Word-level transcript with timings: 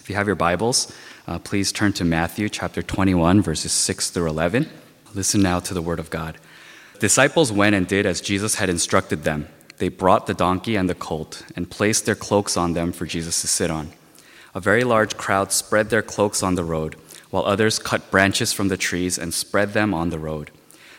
If 0.00 0.10
you 0.10 0.16
have 0.16 0.26
your 0.26 0.36
Bibles, 0.36 0.92
uh, 1.26 1.38
please 1.38 1.72
turn 1.72 1.94
to 1.94 2.04
Matthew 2.04 2.50
chapter 2.50 2.82
21, 2.82 3.40
verses 3.40 3.72
6 3.72 4.10
through 4.10 4.28
11. 4.28 4.68
Listen 5.14 5.40
now 5.40 5.60
to 5.60 5.72
the 5.72 5.80
word 5.80 5.98
of 5.98 6.10
God. 6.10 6.36
Disciples 6.98 7.50
went 7.50 7.74
and 7.74 7.86
did 7.86 8.04
as 8.04 8.20
Jesus 8.20 8.56
had 8.56 8.68
instructed 8.68 9.24
them. 9.24 9.48
They 9.78 9.88
brought 9.88 10.26
the 10.26 10.34
donkey 10.34 10.76
and 10.76 10.90
the 10.90 10.94
colt 10.94 11.44
and 11.56 11.70
placed 11.70 12.04
their 12.04 12.14
cloaks 12.14 12.58
on 12.58 12.74
them 12.74 12.92
for 12.92 13.06
Jesus 13.06 13.40
to 13.40 13.48
sit 13.48 13.70
on. 13.70 13.92
A 14.54 14.60
very 14.60 14.84
large 14.84 15.16
crowd 15.16 15.50
spread 15.50 15.88
their 15.88 16.02
cloaks 16.02 16.42
on 16.42 16.54
the 16.54 16.64
road, 16.64 16.96
while 17.34 17.46
others 17.46 17.80
cut 17.80 18.12
branches 18.12 18.52
from 18.52 18.68
the 18.68 18.76
trees 18.76 19.18
and 19.18 19.34
spread 19.34 19.72
them 19.72 19.92
on 19.92 20.10
the 20.10 20.20
road. 20.20 20.52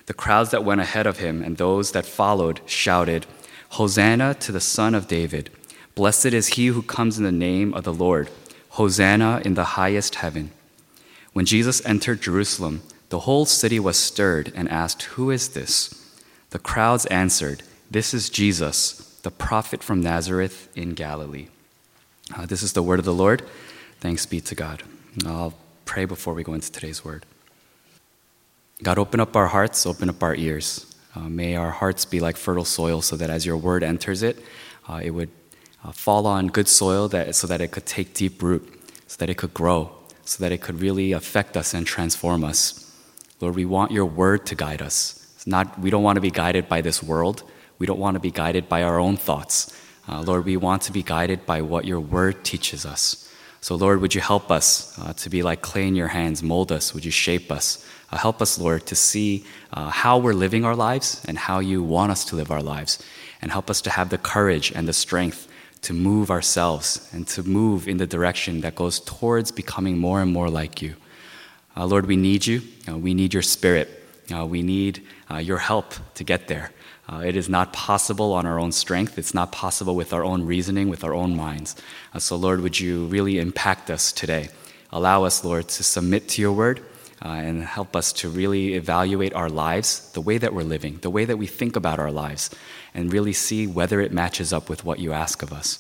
The 0.07 0.13
crowds 0.13 0.51
that 0.51 0.65
went 0.65 0.81
ahead 0.81 1.07
of 1.07 1.19
him 1.19 1.41
and 1.41 1.55
those 1.55 1.93
that 1.93 2.05
followed 2.05 2.59
shouted, 2.65 3.25
Hosanna 3.69 4.33
to 4.41 4.51
the 4.51 4.59
Son 4.59 4.93
of 4.93 5.07
David! 5.07 5.49
Blessed 5.95 6.33
is 6.33 6.47
he 6.47 6.67
who 6.67 6.81
comes 6.81 7.17
in 7.17 7.23
the 7.23 7.31
name 7.31 7.73
of 7.73 7.85
the 7.85 7.93
Lord! 7.93 8.29
Hosanna 8.71 9.43
in 9.45 9.53
the 9.53 9.79
highest 9.79 10.15
heaven! 10.15 10.51
When 11.31 11.45
Jesus 11.45 11.85
entered 11.85 12.19
Jerusalem, 12.19 12.81
the 13.07 13.19
whole 13.19 13.45
city 13.45 13.79
was 13.79 13.95
stirred 13.95 14.51
and 14.57 14.67
asked, 14.67 15.03
Who 15.03 15.31
is 15.31 15.47
this? 15.47 16.17
The 16.49 16.59
crowds 16.59 17.05
answered, 17.05 17.63
This 17.89 18.13
is 18.13 18.29
Jesus, 18.29 19.17
the 19.23 19.31
prophet 19.31 19.81
from 19.81 20.01
Nazareth 20.01 20.67
in 20.75 20.95
Galilee. 20.95 21.47
Uh, 22.35 22.45
this 22.45 22.61
is 22.61 22.73
the 22.73 22.83
word 22.83 22.99
of 22.99 23.05
the 23.05 23.13
Lord. 23.13 23.41
Thanks 24.01 24.25
be 24.25 24.41
to 24.41 24.53
God. 24.53 24.83
I'll 25.25 25.53
pray 25.85 26.05
before 26.05 26.33
we 26.33 26.43
go 26.43 26.53
into 26.53 26.71
today's 26.71 27.05
word. 27.05 27.25
God, 28.83 28.97
open 28.97 29.19
up 29.19 29.35
our 29.35 29.47
hearts, 29.47 29.85
open 29.85 30.09
up 30.09 30.21
our 30.21 30.35
ears. 30.35 30.93
Uh, 31.15 31.29
may 31.29 31.55
our 31.55 31.71
hearts 31.71 32.03
be 32.03 32.19
like 32.19 32.35
fertile 32.35 32.65
soil 32.65 33.01
so 33.01 33.15
that 33.15 33.29
as 33.29 33.45
your 33.45 33.55
word 33.55 33.83
enters 33.83 34.21
it, 34.21 34.37
uh, 34.89 34.99
it 35.01 35.11
would 35.11 35.29
uh, 35.83 35.91
fall 35.91 36.27
on 36.27 36.47
good 36.47 36.67
soil 36.67 37.07
that, 37.07 37.35
so 37.35 37.47
that 37.47 37.61
it 37.61 37.71
could 37.71 37.85
take 37.85 38.13
deep 38.13 38.41
root, 38.41 38.67
so 39.07 39.17
that 39.19 39.29
it 39.29 39.37
could 39.37 39.53
grow, 39.53 39.91
so 40.25 40.43
that 40.43 40.51
it 40.51 40.61
could 40.61 40.81
really 40.81 41.13
affect 41.13 41.55
us 41.55 41.73
and 41.73 41.87
transform 41.87 42.43
us. 42.43 42.91
Lord, 43.39 43.55
we 43.55 43.65
want 43.65 43.91
your 43.91 44.05
word 44.05 44.45
to 44.47 44.55
guide 44.55 44.81
us. 44.81 45.31
It's 45.35 45.47
not, 45.47 45.79
we 45.79 45.89
don't 45.89 46.03
want 46.03 46.17
to 46.17 46.21
be 46.21 46.31
guided 46.31 46.67
by 46.67 46.81
this 46.81 47.01
world. 47.01 47.43
We 47.79 47.85
don't 47.85 47.99
want 47.99 48.15
to 48.15 48.19
be 48.19 48.31
guided 48.31 48.67
by 48.67 48.83
our 48.83 48.99
own 48.99 49.15
thoughts. 49.15 49.79
Uh, 50.07 50.21
Lord, 50.21 50.45
we 50.45 50.57
want 50.57 50.81
to 50.83 50.91
be 50.91 51.03
guided 51.03 51.45
by 51.45 51.61
what 51.61 51.85
your 51.85 51.99
word 51.99 52.43
teaches 52.43 52.85
us. 52.85 53.24
So, 53.65 53.73
Lord, 53.73 53.99
would 54.01 54.13
you 54.13 54.21
help 54.21 54.51
us 54.51 54.95
uh, 54.99 55.13
to 55.13 55.27
be 55.27 55.41
like 55.41 55.63
clay 55.63 55.87
in 55.87 55.95
your 55.95 56.09
hands? 56.09 56.43
Mold 56.43 56.71
us. 56.71 56.93
Would 56.93 57.03
you 57.03 57.09
shape 57.09 57.51
us? 57.51 57.83
Uh, 58.11 58.17
help 58.17 58.39
us, 58.39 58.59
Lord, 58.59 58.85
to 58.85 58.93
see 58.93 59.43
uh, 59.73 59.89
how 59.89 60.19
we're 60.19 60.35
living 60.35 60.63
our 60.63 60.75
lives 60.75 61.25
and 61.27 61.35
how 61.35 61.57
you 61.57 61.81
want 61.81 62.11
us 62.11 62.23
to 62.25 62.35
live 62.35 62.51
our 62.51 62.61
lives. 62.61 63.03
And 63.41 63.51
help 63.51 63.71
us 63.71 63.81
to 63.81 63.89
have 63.89 64.09
the 64.09 64.19
courage 64.19 64.71
and 64.71 64.87
the 64.87 64.93
strength 64.93 65.47
to 65.81 65.93
move 65.93 66.29
ourselves 66.29 67.09
and 67.11 67.27
to 67.29 67.41
move 67.41 67.87
in 67.87 67.97
the 67.97 68.05
direction 68.05 68.61
that 68.61 68.75
goes 68.75 68.99
towards 68.99 69.51
becoming 69.51 69.97
more 69.97 70.21
and 70.21 70.31
more 70.31 70.51
like 70.51 70.83
you. 70.83 70.93
Uh, 71.75 71.87
Lord, 71.87 72.05
we 72.05 72.17
need 72.17 72.45
you. 72.45 72.61
Uh, 72.87 72.99
we 72.99 73.15
need 73.15 73.33
your 73.33 73.41
spirit. 73.41 73.89
Uh, 74.31 74.45
we 74.45 74.61
need 74.61 75.01
your 75.39 75.57
help 75.57 75.95
to 76.13 76.23
get 76.23 76.47
there. 76.47 76.69
Uh, 77.07 77.21
it 77.25 77.35
is 77.35 77.47
not 77.47 77.71
possible 77.71 78.33
on 78.33 78.45
our 78.45 78.59
own 78.59 78.71
strength. 78.71 79.17
It's 79.17 79.33
not 79.33 79.51
possible 79.51 79.95
with 79.95 80.11
our 80.11 80.23
own 80.23 80.45
reasoning, 80.45 80.89
with 80.89 81.03
our 81.03 81.13
own 81.13 81.35
minds. 81.35 81.75
Uh, 82.13 82.19
so, 82.19 82.35
Lord, 82.35 82.61
would 82.61 82.79
you 82.79 83.05
really 83.05 83.37
impact 83.39 83.89
us 83.89 84.11
today? 84.11 84.49
Allow 84.91 85.23
us, 85.23 85.43
Lord, 85.43 85.67
to 85.69 85.83
submit 85.83 86.27
to 86.29 86.41
your 86.41 86.53
word 86.53 86.83
and 87.21 87.63
help 87.63 87.95
us 87.95 88.11
to 88.13 88.29
really 88.29 88.73
evaluate 88.73 89.33
our 89.33 89.49
lives, 89.49 90.11
the 90.11 90.21
way 90.21 90.37
that 90.37 90.53
we're 90.53 90.63
living, 90.63 90.97
the 90.97 91.09
way 91.09 91.25
that 91.25 91.37
we 91.37 91.47
think 91.47 91.75
about 91.75 91.99
our 91.99 92.11
lives, 92.11 92.49
and 92.93 93.11
really 93.11 93.33
see 93.33 93.67
whether 93.67 93.99
it 94.01 94.11
matches 94.11 94.51
up 94.51 94.69
with 94.69 94.83
what 94.83 94.99
you 94.99 95.11
ask 95.11 95.41
of 95.41 95.53
us. 95.53 95.79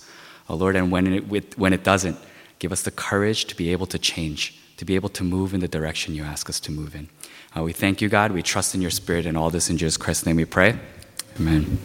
Oh, 0.49 0.55
Lord, 0.55 0.75
and 0.75 0.91
when 0.91 1.07
it, 1.07 1.57
when 1.57 1.73
it 1.73 1.83
doesn't, 1.83 2.17
give 2.59 2.71
us 2.71 2.83
the 2.83 2.91
courage 2.91 3.45
to 3.45 3.55
be 3.55 3.71
able 3.71 3.85
to 3.87 3.99
change 3.99 4.59
to 4.77 4.85
be 4.85 4.95
able 4.95 5.09
to 5.09 5.23
move 5.23 5.53
in 5.53 5.59
the 5.59 5.67
direction 5.67 6.15
you 6.15 6.23
ask 6.23 6.49
us 6.49 6.59
to 6.61 6.71
move 6.71 6.95
in. 6.95 7.07
Uh, 7.55 7.63
we 7.63 7.73
thank 7.73 8.01
you, 8.01 8.09
God. 8.09 8.31
We 8.31 8.41
trust 8.41 8.75
in 8.75 8.81
your 8.81 8.91
spirit 8.91 9.25
and 9.25 9.37
all 9.37 9.49
this 9.49 9.69
in 9.69 9.77
Jesus 9.77 9.97
Christ's 9.97 10.25
name 10.25 10.35
we 10.35 10.45
pray. 10.45 10.77
Amen. 11.37 11.77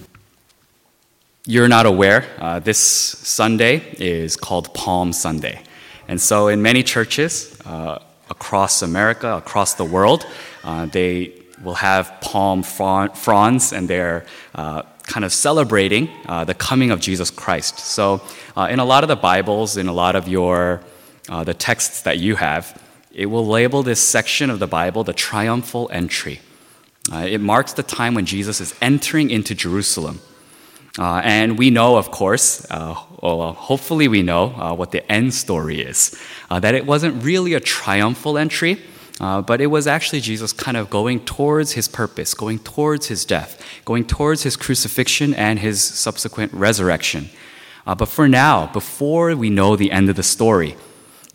You're 1.45 1.67
not 1.67 1.85
aware, 1.85 2.25
uh, 2.39 2.61
this 2.61 2.79
Sunday 2.79 3.83
is 3.99 4.37
called 4.37 4.73
Palm 4.75 5.13
Sunday. 5.13 5.61
And 6.07 6.21
so, 6.21 6.47
in 6.47 6.63
many 6.63 6.85
churches 6.85 7.59
uh, 7.65 7.99
across 8.29 8.83
America, 8.83 9.37
across 9.37 9.75
the 9.75 9.85
world, 9.85 10.25
uh, 10.63 10.87
they 10.87 11.33
will 11.65 11.75
have 11.75 12.21
palm 12.21 12.63
fronds 12.63 13.73
and 13.73 13.89
they're 13.89 14.25
uh, 14.55 14.83
kind 15.03 15.25
of 15.25 15.33
celebrating 15.33 16.09
uh, 16.27 16.45
the 16.45 16.55
coming 16.55 16.93
of 16.93 17.01
Jesus 17.01 17.31
Christ. 17.31 17.81
So, 17.81 18.23
in 18.69 18.79
a 18.79 18.85
lot 18.85 19.03
of 19.03 19.09
the 19.09 19.17
Bibles, 19.17 19.77
in 19.77 19.89
a 19.89 19.93
lot 19.93 20.15
of 20.15 20.29
your 20.29 20.81
uh, 21.29 21.43
the 21.43 21.55
texts 21.55 22.03
that 22.03 22.19
you 22.19 22.37
have, 22.37 22.81
it 23.13 23.27
will 23.27 23.47
label 23.47 23.83
this 23.83 24.01
section 24.01 24.49
of 24.49 24.61
the 24.61 24.69
Bible 24.69 25.03
the 25.03 25.13
triumphal 25.13 25.91
entry. 25.93 26.41
Uh, 27.11 27.27
it 27.29 27.41
marks 27.41 27.73
the 27.73 27.83
time 27.83 28.15
when 28.15 28.25
Jesus 28.25 28.61
is 28.61 28.75
entering 28.81 29.31
into 29.31 29.55
Jerusalem. 29.55 30.21
Uh, 30.99 31.21
and 31.25 31.59
we 31.59 31.71
know, 31.71 31.97
of 31.97 32.11
course, 32.11 32.67
uh, 32.71 32.95
well, 33.23 33.53
hopefully 33.53 34.09
we 34.09 34.23
know 34.23 34.55
uh, 34.57 34.75
what 34.75 34.91
the 34.91 35.11
end 35.11 35.35
story 35.35 35.81
is. 35.81 36.21
Uh, 36.51 36.61
that 36.61 36.75
it 36.75 36.87
wasn't 36.87 37.23
really 37.23 37.55
a 37.55 37.61
triumphal 37.61 38.37
entry, 38.37 38.81
but 39.19 39.61
it 39.61 39.67
was 39.67 39.87
actually 39.87 40.21
Jesus 40.21 40.53
kind 40.53 40.77
of 40.77 40.91
going 40.91 41.21
towards 41.25 41.73
his 41.73 41.89
purpose, 41.89 42.35
going 42.35 42.59
towards 42.59 43.07
his 43.07 43.25
death, 43.25 43.63
going 43.85 44.05
towards 44.05 44.43
his 44.43 44.57
crucifixion 44.57 45.35
and 45.35 45.59
his 45.59 45.83
subsequent 45.83 46.53
resurrection. 46.53 47.29
but 47.85 48.07
for 48.07 48.29
now, 48.29 48.67
before 48.73 49.37
we 49.37 49.51
know 49.51 49.77
the 49.77 49.93
end 49.93 50.09
of 50.11 50.17
the 50.17 50.23
story, 50.23 50.77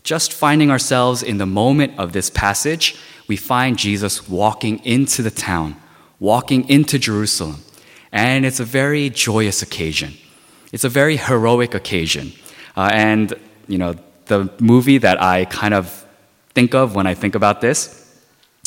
just 0.02 0.32
finding 0.32 0.70
ourselves 0.70 1.22
in 1.22 1.38
the 1.38 1.46
moment 1.46 1.98
of 1.98 2.12
this 2.12 2.30
passage, 2.30 2.96
we 3.28 3.36
find 3.36 3.78
Jesus 3.78 4.28
walking 4.28 4.78
into 4.84 5.22
the 5.22 5.30
town, 5.30 5.76
walking 6.18 6.68
into 6.68 6.98
Jerusalem. 6.98 7.62
And 8.12 8.46
it's 8.46 8.60
a 8.60 8.64
very 8.64 9.10
joyous 9.10 9.62
occasion. 9.62 10.14
It's 10.72 10.84
a 10.84 10.88
very 10.88 11.16
heroic 11.16 11.74
occasion. 11.74 12.32
Uh, 12.76 12.90
and, 12.92 13.34
you 13.68 13.78
know, 13.78 13.94
the 14.26 14.50
movie 14.60 14.98
that 14.98 15.22
I 15.22 15.44
kind 15.46 15.74
of 15.74 16.06
think 16.54 16.74
of 16.74 16.94
when 16.94 17.06
I 17.06 17.14
think 17.14 17.34
about 17.34 17.60
this, 17.60 18.02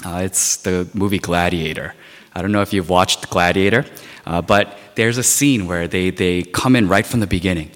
uh, 0.05 0.21
it's 0.23 0.57
the 0.57 0.87
movie 0.93 1.19
Gladiator. 1.19 1.93
I 2.33 2.41
don't 2.41 2.51
know 2.51 2.61
if 2.61 2.73
you've 2.73 2.89
watched 2.89 3.29
Gladiator, 3.29 3.85
uh, 4.25 4.41
but 4.41 4.77
there's 4.95 5.17
a 5.17 5.23
scene 5.23 5.67
where 5.67 5.87
they, 5.87 6.09
they 6.09 6.43
come 6.43 6.75
in 6.75 6.87
right 6.87 7.05
from 7.05 7.19
the 7.19 7.27
beginning. 7.27 7.71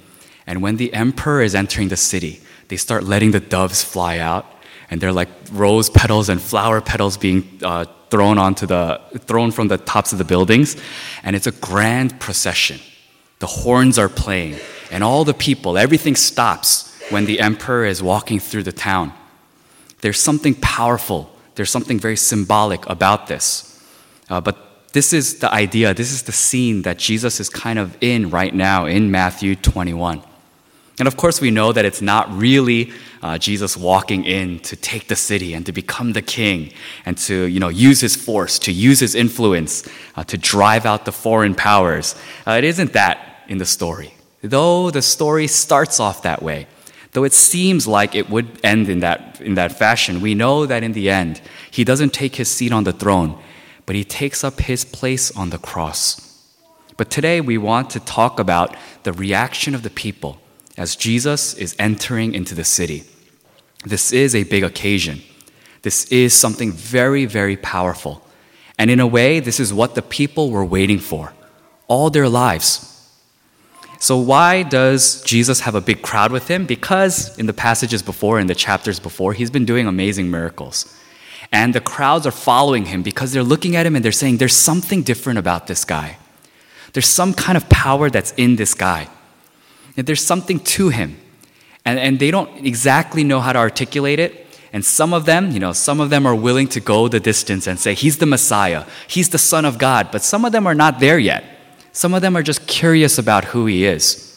And 0.45 0.61
when 0.61 0.77
the 0.77 0.93
emperor 0.93 1.41
is 1.41 1.55
entering 1.55 1.89
the 1.89 1.97
city, 1.97 2.41
they 2.67 2.77
start 2.77 3.03
letting 3.03 3.31
the 3.31 3.39
doves 3.39 3.83
fly 3.83 4.19
out, 4.19 4.45
and 4.89 5.01
they're 5.01 5.11
like 5.11 5.29
rose 5.51 5.89
petals 5.89 6.29
and 6.29 6.41
flower 6.41 6.81
petals 6.81 7.17
being 7.17 7.59
uh, 7.63 7.85
thrown 8.09 8.37
onto 8.37 8.65
the 8.65 9.01
thrown 9.19 9.51
from 9.51 9.67
the 9.67 9.77
tops 9.77 10.11
of 10.11 10.17
the 10.17 10.23
buildings, 10.23 10.77
and 11.23 11.35
it's 11.35 11.47
a 11.47 11.51
grand 11.51 12.19
procession. 12.19 12.79
The 13.39 13.47
horns 13.47 13.97
are 13.97 14.09
playing, 14.09 14.57
and 14.91 15.03
all 15.03 15.25
the 15.25 15.33
people, 15.33 15.77
everything 15.77 16.15
stops 16.15 16.93
when 17.09 17.25
the 17.25 17.39
emperor 17.39 17.85
is 17.85 18.01
walking 18.01 18.39
through 18.39 18.63
the 18.63 18.71
town. 18.71 19.13
There's 20.01 20.19
something 20.19 20.55
powerful. 20.55 21.29
There's 21.55 21.69
something 21.69 21.99
very 21.99 22.17
symbolic 22.17 22.87
about 22.89 23.27
this. 23.27 23.69
Uh, 24.29 24.41
but 24.41 24.91
this 24.93 25.11
is 25.11 25.39
the 25.39 25.51
idea, 25.51 25.93
this 25.93 26.11
is 26.11 26.23
the 26.23 26.31
scene 26.31 26.83
that 26.83 26.97
Jesus 26.97 27.39
is 27.39 27.49
kind 27.49 27.79
of 27.79 27.97
in 28.01 28.29
right 28.29 28.53
now 28.53 28.85
in 28.85 29.11
Matthew 29.11 29.55
21. 29.55 30.21
And 30.99 31.07
of 31.07 31.17
course, 31.17 31.41
we 31.41 31.49
know 31.49 31.71
that 31.71 31.85
it's 31.85 32.01
not 32.01 32.31
really 32.37 32.91
uh, 33.23 33.37
Jesus 33.37 33.75
walking 33.75 34.25
in 34.25 34.59
to 34.59 34.75
take 34.75 35.07
the 35.07 35.15
city 35.15 35.53
and 35.53 35.65
to 35.65 35.71
become 35.71 36.13
the 36.13 36.21
king 36.21 36.71
and 37.05 37.17
to 37.19 37.45
you 37.45 37.59
know, 37.59 37.69
use 37.69 37.99
his 37.99 38.15
force, 38.15 38.59
to 38.59 38.71
use 38.71 38.99
his 38.99 39.15
influence, 39.15 39.87
uh, 40.15 40.23
to 40.25 40.37
drive 40.37 40.85
out 40.85 41.05
the 41.05 41.11
foreign 41.11 41.55
powers. 41.55 42.15
Uh, 42.45 42.51
it 42.51 42.63
isn't 42.63 42.93
that 42.93 43.43
in 43.47 43.57
the 43.57 43.65
story. 43.65 44.13
Though 44.43 44.91
the 44.91 45.01
story 45.01 45.47
starts 45.47 45.99
off 45.99 46.21
that 46.23 46.43
way, 46.43 46.67
though 47.13 47.23
it 47.23 47.33
seems 47.33 47.87
like 47.87 48.13
it 48.13 48.29
would 48.29 48.59
end 48.63 48.87
in 48.87 48.99
that, 48.99 49.41
in 49.41 49.55
that 49.55 49.79
fashion, 49.79 50.21
we 50.21 50.35
know 50.35 50.67
that 50.67 50.83
in 50.83 50.93
the 50.93 51.09
end, 51.09 51.41
he 51.71 51.83
doesn't 51.83 52.13
take 52.13 52.35
his 52.35 52.49
seat 52.51 52.71
on 52.71 52.83
the 52.83 52.93
throne, 52.93 53.41
but 53.87 53.95
he 53.95 54.03
takes 54.03 54.43
up 54.43 54.59
his 54.59 54.85
place 54.85 55.31
on 55.35 55.49
the 55.49 55.57
cross. 55.57 56.19
But 56.97 57.09
today 57.09 57.41
we 57.41 57.57
want 57.57 57.89
to 57.91 57.99
talk 57.99 58.39
about 58.39 58.75
the 59.03 59.13
reaction 59.13 59.73
of 59.73 59.81
the 59.81 59.89
people 59.89 60.39
as 60.77 60.95
Jesus 60.95 61.53
is 61.53 61.75
entering 61.79 62.33
into 62.33 62.55
the 62.55 62.63
city. 62.63 63.03
This 63.85 64.11
is 64.11 64.35
a 64.35 64.43
big 64.43 64.63
occasion. 64.63 65.21
This 65.81 66.05
is 66.05 66.33
something 66.33 66.71
very, 66.71 67.25
very 67.25 67.57
powerful. 67.57 68.25
And 68.77 68.89
in 68.89 68.99
a 68.99 69.07
way, 69.07 69.39
this 69.39 69.59
is 69.59 69.73
what 69.73 69.95
the 69.95 70.01
people 70.01 70.49
were 70.49 70.65
waiting 70.65 70.99
for 70.99 71.33
all 71.87 72.09
their 72.09 72.29
lives. 72.29 72.89
So, 73.99 74.17
why 74.17 74.63
does 74.63 75.21
Jesus 75.23 75.61
have 75.61 75.75
a 75.75 75.81
big 75.81 76.01
crowd 76.01 76.31
with 76.31 76.47
him? 76.49 76.65
Because 76.65 77.37
in 77.37 77.45
the 77.45 77.53
passages 77.53 78.01
before, 78.01 78.39
in 78.39 78.47
the 78.47 78.55
chapters 78.55 78.99
before, 78.99 79.33
he's 79.33 79.51
been 79.51 79.65
doing 79.65 79.87
amazing 79.87 80.29
miracles. 80.29 80.93
And 81.51 81.73
the 81.73 81.79
crowds 81.79 82.25
are 82.25 82.31
following 82.31 82.85
him 82.85 83.03
because 83.03 83.31
they're 83.31 83.43
looking 83.43 83.75
at 83.75 83.85
him 83.85 83.95
and 83.95 84.03
they're 84.03 84.11
saying, 84.11 84.37
There's 84.37 84.55
something 84.55 85.03
different 85.03 85.39
about 85.39 85.67
this 85.67 85.85
guy. 85.85 86.17
There's 86.93 87.07
some 87.07 87.33
kind 87.33 87.55
of 87.55 87.69
power 87.69 88.09
that's 88.09 88.33
in 88.33 88.55
this 88.55 88.73
guy. 88.73 89.07
And 89.97 90.07
there's 90.07 90.25
something 90.25 90.59
to 90.59 90.89
him. 90.89 91.17
And, 91.85 91.99
and 91.99 92.19
they 92.19 92.31
don't 92.31 92.65
exactly 92.65 93.23
know 93.23 93.39
how 93.39 93.53
to 93.53 93.59
articulate 93.59 94.19
it. 94.19 94.39
And 94.71 94.83
some 94.83 95.13
of 95.13 95.25
them, 95.25 95.51
you 95.51 95.59
know, 95.59 95.71
some 95.73 95.99
of 95.99 96.09
them 96.09 96.25
are 96.25 96.33
willing 96.35 96.67
to 96.69 96.79
go 96.79 97.07
the 97.07 97.19
distance 97.19 97.67
and 97.67 97.79
say, 97.79 97.93
He's 97.93 98.17
the 98.17 98.25
Messiah, 98.25 98.85
He's 99.07 99.29
the 99.29 99.37
Son 99.37 99.65
of 99.65 99.77
God. 99.77 100.09
But 100.11 100.23
some 100.23 100.45
of 100.45 100.51
them 100.51 100.65
are 100.65 100.73
not 100.73 100.99
there 100.99 101.19
yet. 101.19 101.43
Some 101.91 102.13
of 102.13 102.21
them 102.21 102.35
are 102.35 102.41
just 102.41 102.65
curious 102.65 103.17
about 103.19 103.45
who 103.45 103.67
He 103.67 103.85
is. 103.85 104.29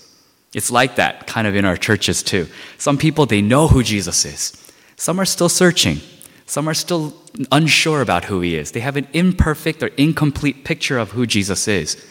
It's 0.53 0.71
like 0.71 0.97
that 0.97 1.27
kind 1.27 1.47
of 1.47 1.55
in 1.55 1.65
our 1.65 1.77
churches 1.77 2.23
too. 2.23 2.49
Some 2.79 2.99
people, 2.99 3.27
they 3.27 3.43
know 3.43 3.69
who 3.69 3.83
Jesus 3.83 4.25
is. 4.25 4.73
Some 4.97 5.21
are 5.21 5.27
still 5.27 5.49
searching. 5.49 6.01
Some 6.47 6.69
are 6.69 6.75
still 6.75 7.15
unsure 7.51 8.01
about 8.01 8.25
who 8.25 8.41
he 8.41 8.57
is. 8.57 8.71
They 8.71 8.81
have 8.81 8.97
an 8.97 9.09
imperfect 9.13 9.83
or 9.83 9.89
incomplete 9.99 10.65
picture 10.65 10.97
of 10.97 11.11
who 11.11 11.27
Jesus 11.27 11.69
is. 11.69 12.03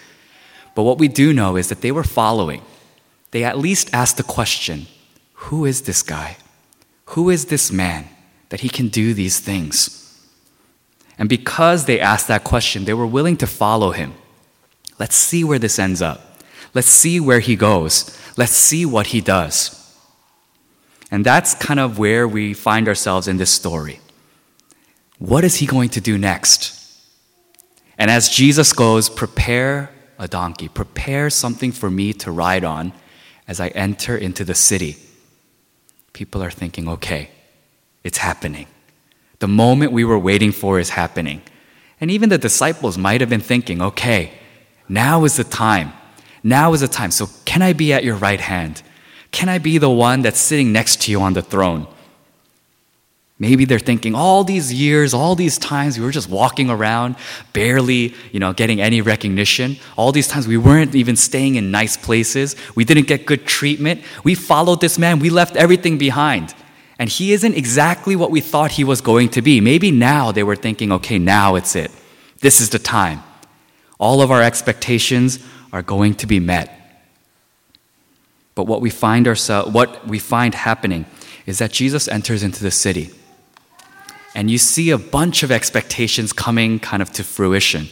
But 0.76 0.84
what 0.84 1.00
we 1.00 1.08
do 1.08 1.34
know 1.34 1.56
is 1.56 1.70
that 1.70 1.82
they 1.82 1.92
were 1.92 2.04
following. 2.04 2.62
They 3.36 3.44
at 3.44 3.60
least 3.60 3.94
asked 3.94 4.16
the 4.16 4.24
question 4.24 4.88
Who 5.50 5.66
is 5.66 5.82
this 5.82 6.04
guy? 6.04 6.38
Who 7.08 7.30
is 7.30 7.48
this 7.48 7.70
man 7.70 8.08
that 8.48 8.62
he 8.62 8.70
can 8.70 8.88
do 8.88 9.14
these 9.14 9.42
things? 9.42 10.26
And 11.18 11.28
because 11.28 11.84
they 11.84 12.00
asked 12.00 12.30
that 12.30 12.46
question, 12.46 12.86
they 12.86 12.94
were 12.94 13.06
willing 13.06 13.36
to 13.44 13.46
follow 13.46 13.92
him. 13.92 14.14
Let's 15.00 15.18
see 15.18 15.44
where 15.44 15.60
this 15.60 15.78
ends 15.78 16.02
up. 16.02 16.40
Let's 16.74 16.88
see 16.88 17.20
where 17.20 17.42
he 17.42 17.58
goes. 17.58 18.18
Let's 18.38 18.54
see 18.54 18.86
what 18.86 19.08
he 19.08 19.20
does. 19.20 19.54
And 21.12 21.26
that's 21.26 21.56
kind 21.56 21.82
of 21.82 22.00
where 22.00 22.30
we 22.30 22.54
find 22.54 22.88
ourselves 22.88 23.28
in 23.28 23.36
this 23.36 23.52
story. 23.52 24.00
What 25.20 25.44
is 25.44 25.58
he 25.58 25.66
going 25.66 25.90
to 25.90 26.00
do 26.00 26.18
next? 26.18 26.72
And 27.98 28.10
as 28.10 28.30
Jesus 28.30 28.72
goes, 28.72 29.10
prepare 29.10 29.92
a 30.18 30.30
donkey, 30.30 30.70
prepare 30.70 31.30
something 31.30 31.74
for 31.74 31.92
me 31.92 32.14
to 32.14 32.32
ride 32.32 32.64
on 32.64 32.94
as 33.48 33.60
I 33.60 33.68
enter 33.70 34.18
into 34.18 34.44
the 34.44 34.56
city. 34.56 34.98
People 36.14 36.44
are 36.44 36.52
thinking, 36.52 36.88
okay, 36.88 37.30
it's 38.04 38.18
happening. 38.18 38.68
The 39.40 39.48
moment 39.48 39.92
we 39.92 40.04
were 40.04 40.20
waiting 40.20 40.52
for 40.52 40.80
is 40.80 40.92
happening. 40.92 41.42
And 42.00 42.10
even 42.10 42.30
the 42.30 42.38
disciples 42.38 42.98
might 42.98 43.22
have 43.22 43.30
been 43.30 43.42
thinking, 43.42 43.82
okay, 43.82 44.32
now 44.88 45.24
is 45.26 45.38
the 45.38 45.44
time. 45.44 45.94
Now 46.44 46.74
is 46.74 46.82
the 46.82 46.88
time. 46.88 47.12
So, 47.12 47.28
can 47.46 47.62
I 47.62 47.74
be 47.74 47.92
at 47.94 48.04
your 48.04 48.16
right 48.16 48.40
hand? 48.40 48.82
Can 49.32 49.50
I 49.50 49.58
be 49.58 49.78
the 49.78 49.90
one 49.90 50.22
that's 50.22 50.40
sitting 50.40 50.72
next 50.72 51.02
to 51.04 51.12
you 51.12 51.22
on 51.22 51.34
the 51.34 51.42
throne? 51.42 51.88
Maybe 53.38 53.66
they're 53.66 53.80
thinking 53.80 54.16
all 54.16 54.46
these 54.46 54.74
years, 54.74 55.14
all 55.14 55.36
these 55.36 55.58
times 55.58 56.00
we 56.00 56.06
were 56.06 56.12
just 56.12 56.30
walking 56.30 56.70
around, 56.70 57.18
barely, 57.52 58.14
you 58.32 58.40
know, 58.40 58.54
getting 58.54 58.80
any 58.80 59.02
recognition. 59.02 59.76
All 59.98 60.14
these 60.14 60.30
times 60.30 60.48
we 60.48 60.56
weren't 60.56 60.96
even 60.96 61.18
staying 61.18 61.56
in 61.56 61.70
nice 61.70 61.98
places. 61.98 62.56
We 62.76 62.86
didn't 62.86 63.08
get 63.08 63.26
good 63.26 63.46
treatment. 63.46 64.04
We 64.24 64.36
followed 64.36 64.80
this 64.80 64.98
man. 64.98 65.20
We 65.20 65.30
left 65.30 65.58
everything 65.58 65.98
behind. 65.98 66.56
And 66.98 67.10
he 67.10 67.34
isn't 67.34 67.56
exactly 67.56 68.16
what 68.16 68.32
we 68.32 68.40
thought 68.40 68.72
he 68.72 68.86
was 68.86 69.02
going 69.02 69.28
to 69.30 69.42
be. 69.42 69.60
Maybe 69.60 69.92
now 69.92 70.32
they 70.32 70.44
were 70.44 70.56
thinking, 70.56 70.94
okay, 70.94 71.20
now 71.20 71.56
it's 71.56 71.76
it. 71.76 71.92
This 72.40 72.62
is 72.62 72.70
the 72.70 72.80
time. 72.80 73.22
All 74.00 74.22
of 74.22 74.32
our 74.32 74.42
expectations 74.42 75.40
are 75.74 75.82
going 75.82 76.16
to 76.16 76.28
be 76.28 76.40
met. 76.40 76.72
But 78.56 78.64
what 78.64 78.80
we 78.80 78.90
find 78.90 79.28
ourselves, 79.28 79.74
what 79.74 80.08
we 80.08 80.20
find 80.20 80.56
happening 80.56 81.06
is 81.46 81.58
that 81.58 81.74
Jesus 81.74 82.08
enters 82.08 82.42
into 82.42 82.64
the 82.64 82.72
city. 82.72 83.12
And 84.36 84.52
you 84.52 84.58
see 84.58 84.90
a 84.90 84.98
bunch 84.98 85.44
of 85.44 85.52
expectations 85.52 86.34
coming 86.34 86.80
kind 86.80 87.02
of 87.02 87.12
to 87.14 87.24
fruition. 87.24 87.88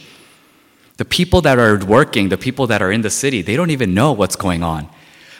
The 0.98 1.04
people 1.04 1.40
that 1.40 1.58
are 1.58 1.82
working, 1.84 2.28
the 2.28 2.36
people 2.36 2.66
that 2.68 2.82
are 2.82 2.92
in 2.92 3.00
the 3.00 3.10
city, 3.10 3.42
they 3.42 3.56
don't 3.56 3.70
even 3.70 3.94
know 3.94 4.12
what's 4.12 4.36
going 4.36 4.62
on. 4.62 4.88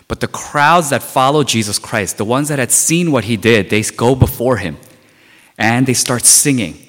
But 0.09 0.21
the 0.21 0.29
crowds 0.29 0.91
that 0.91 1.03
follow 1.03 1.45
Jesus 1.45 1.79
Christ, 1.79 2.17
the 2.17 2.25
ones 2.25 2.49
that 2.49 2.59
had 2.59 2.73
seen 2.73 3.13
what 3.13 3.25
he 3.25 3.37
did, 3.37 3.71
they 3.71 3.83
go 3.83 4.15
before 4.15 4.57
him 4.57 4.79
and 5.59 5.87
they 5.87 5.95
start 5.95 6.25
singing. 6.25 6.81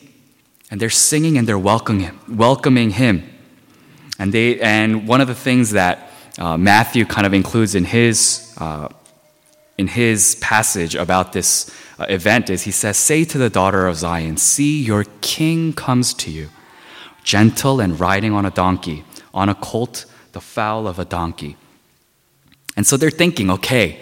And 0.71 0.79
they're 0.79 0.89
singing 0.89 1.37
and 1.37 1.47
they're 1.47 1.59
welcoming 1.59 2.05
him. 2.05 2.19
Welcoming 2.27 2.91
him. 2.91 3.29
And, 4.17 4.33
they, 4.33 4.59
and 4.59 5.07
one 5.07 5.21
of 5.21 5.27
the 5.27 5.35
things 5.35 5.71
that 5.71 6.09
uh, 6.39 6.57
Matthew 6.57 7.05
kind 7.05 7.27
of 7.27 7.33
includes 7.33 7.75
in 7.75 7.85
his, 7.85 8.55
uh, 8.59 8.89
in 9.77 9.87
his 9.87 10.35
passage 10.35 10.95
about 10.95 11.33
this 11.33 11.69
Uh, 11.97 12.05
event 12.09 12.49
is 12.49 12.63
he 12.63 12.71
says, 12.71 12.97
Say 12.97 13.23
to 13.25 13.37
the 13.37 13.49
daughter 13.49 13.87
of 13.87 13.95
Zion, 13.95 14.37
See, 14.37 14.81
your 14.83 15.05
king 15.21 15.73
comes 15.73 16.13
to 16.15 16.31
you, 16.31 16.49
gentle 17.23 17.79
and 17.79 17.99
riding 17.99 18.33
on 18.33 18.45
a 18.45 18.51
donkey, 18.51 19.05
on 19.33 19.49
a 19.49 19.55
colt, 19.55 20.05
the 20.33 20.41
foal 20.41 20.87
of 20.87 20.99
a 20.99 21.05
donkey. 21.05 21.57
And 22.75 22.85
so 22.85 22.97
they're 22.97 23.09
thinking, 23.09 23.49
okay, 23.49 24.01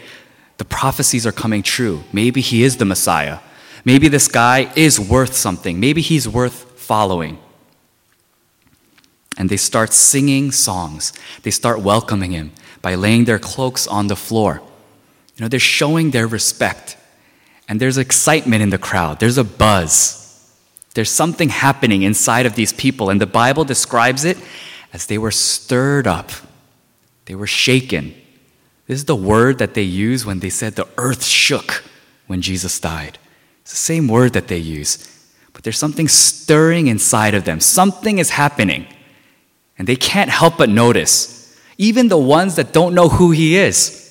the 0.57 0.65
prophecies 0.65 1.27
are 1.27 1.31
coming 1.31 1.61
true. 1.61 2.03
Maybe 2.11 2.41
he 2.41 2.63
is 2.63 2.77
the 2.77 2.85
Messiah. 2.85 3.39
Maybe 3.85 4.07
this 4.07 4.27
guy 4.27 4.71
is 4.75 4.99
worth 4.99 5.33
something. 5.33 5.79
Maybe 5.79 6.01
he's 6.01 6.27
worth 6.27 6.79
following. 6.79 7.37
And 9.37 9.49
they 9.49 9.57
start 9.57 9.93
singing 9.93 10.51
songs. 10.51 11.13
They 11.43 11.51
start 11.51 11.79
welcoming 11.79 12.31
him 12.31 12.51
by 12.81 12.95
laying 12.95 13.25
their 13.25 13.39
cloaks 13.39 13.87
on 13.87 14.07
the 14.07 14.15
floor. 14.15 14.61
You 15.35 15.41
know, 15.41 15.47
they're 15.47 15.59
showing 15.59 16.11
their 16.11 16.27
respect. 16.27 16.97
And 17.67 17.79
there's 17.79 17.97
excitement 17.97 18.61
in 18.61 18.69
the 18.69 18.77
crowd, 18.77 19.19
there's 19.19 19.37
a 19.37 19.43
buzz. 19.43 20.19
There's 20.93 21.09
something 21.09 21.49
happening 21.49 22.03
inside 22.03 22.45
of 22.45 22.55
these 22.55 22.71
people. 22.71 23.09
And 23.09 23.19
the 23.19 23.25
Bible 23.25 23.63
describes 23.65 24.25
it 24.25 24.37
as 24.91 25.07
they 25.07 25.17
were 25.17 25.31
stirred 25.31 26.05
up, 26.05 26.31
they 27.25 27.35
were 27.35 27.47
shaken. 27.47 28.13
This 28.85 28.99
is 28.99 29.05
the 29.05 29.15
word 29.15 29.59
that 29.59 29.73
they 29.73 29.81
use 29.81 30.25
when 30.25 30.39
they 30.39 30.49
said 30.49 30.75
the 30.75 30.87
earth 30.97 31.23
shook 31.23 31.83
when 32.27 32.41
Jesus 32.41 32.79
died. 32.79 33.17
It's 33.61 33.71
the 33.71 33.77
same 33.77 34.07
word 34.07 34.33
that 34.33 34.49
they 34.49 34.57
use. 34.57 35.09
But 35.53 35.63
there's 35.63 35.77
something 35.77 36.07
stirring 36.07 36.87
inside 36.87 37.33
of 37.33 37.45
them. 37.45 37.59
Something 37.59 38.17
is 38.17 38.31
happening. 38.31 38.85
And 39.77 39.87
they 39.87 39.95
can't 39.95 40.29
help 40.29 40.57
but 40.57 40.69
notice. 40.69 41.57
Even 41.77 42.09
the 42.09 42.17
ones 42.17 42.57
that 42.57 42.73
don't 42.73 42.93
know 42.93 43.07
who 43.07 43.31
he 43.31 43.55
is, 43.55 44.02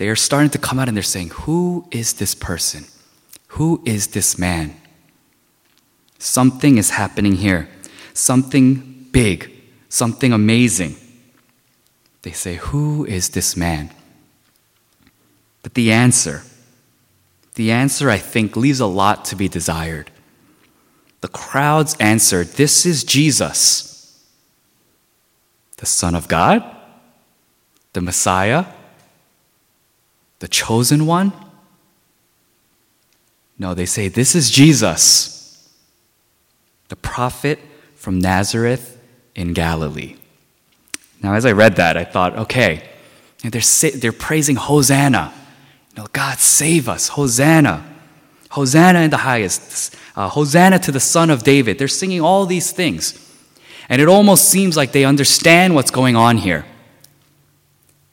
they 0.00 0.08
are 0.08 0.16
starting 0.16 0.48
to 0.48 0.56
come 0.56 0.78
out 0.78 0.88
and 0.88 0.96
they're 0.96 1.02
saying, 1.02 1.28
Who 1.44 1.86
is 1.90 2.14
this 2.14 2.34
person? 2.34 2.86
Who 3.48 3.82
is 3.84 4.06
this 4.06 4.38
man? 4.38 4.80
Something 6.18 6.78
is 6.78 6.88
happening 6.88 7.34
here. 7.34 7.68
Something 8.14 9.08
big. 9.12 9.52
Something 9.90 10.32
amazing. 10.32 10.96
They 12.22 12.30
say, 12.30 12.54
Who 12.54 13.04
is 13.04 13.28
this 13.28 13.58
man? 13.58 13.90
But 15.62 15.74
the 15.74 15.92
answer, 15.92 16.44
the 17.56 17.70
answer, 17.70 18.08
I 18.08 18.16
think, 18.16 18.56
leaves 18.56 18.80
a 18.80 18.86
lot 18.86 19.26
to 19.26 19.36
be 19.36 19.48
desired. 19.48 20.10
The 21.20 21.28
crowds 21.28 21.94
answered, 22.00 22.46
This 22.46 22.86
is 22.86 23.04
Jesus 23.04 24.16
the 25.76 25.84
Son 25.84 26.14
of 26.14 26.26
God, 26.26 26.64
the 27.92 28.00
Messiah, 28.00 28.64
the 30.40 30.48
chosen 30.48 31.06
one? 31.06 31.32
No, 33.58 33.72
they 33.74 33.86
say, 33.86 34.08
This 34.08 34.34
is 34.34 34.50
Jesus, 34.50 35.72
the 36.88 36.96
prophet 36.96 37.58
from 37.94 38.18
Nazareth 38.18 39.00
in 39.34 39.52
Galilee. 39.52 40.16
Now, 41.22 41.34
as 41.34 41.46
I 41.46 41.52
read 41.52 41.76
that, 41.76 41.96
I 41.96 42.04
thought, 42.04 42.36
okay, 42.36 42.82
they're, 43.42 43.90
they're 43.92 44.12
praising 44.12 44.56
Hosanna. 44.56 45.32
Know, 45.96 46.06
God, 46.12 46.38
save 46.38 46.88
us. 46.88 47.08
Hosanna. 47.08 47.86
Hosanna 48.50 49.00
in 49.00 49.10
the 49.10 49.18
highest. 49.18 49.94
Uh, 50.16 50.28
Hosanna 50.28 50.78
to 50.80 50.92
the 50.92 51.00
Son 51.00 51.30
of 51.30 51.42
David. 51.42 51.78
They're 51.78 51.88
singing 51.88 52.20
all 52.20 52.46
these 52.46 52.72
things. 52.72 53.26
And 53.88 54.00
it 54.00 54.08
almost 54.08 54.48
seems 54.48 54.76
like 54.76 54.92
they 54.92 55.04
understand 55.04 55.74
what's 55.74 55.90
going 55.90 56.16
on 56.16 56.38
here. 56.38 56.64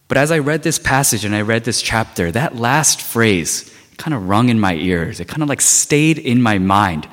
But 0.08 0.18
as 0.18 0.32
I 0.32 0.40
read 0.40 0.64
this 0.64 0.80
passage 0.80 1.26
and 1.26 1.36
I 1.36 1.42
read 1.42 1.64
this 1.64 1.82
chapter, 1.82 2.32
that 2.32 2.56
last 2.56 3.02
phrase 3.02 3.74
kind 3.98 4.14
of 4.14 4.30
rung 4.30 4.50
in 4.50 4.60
my 4.60 4.76
ears. 4.76 5.20
It 5.20 5.28
kind 5.28 5.44
of 5.44 5.50
like 5.50 5.62
stayed 5.62 6.18
in 6.18 6.42
my 6.42 6.58
mind. 6.60 7.08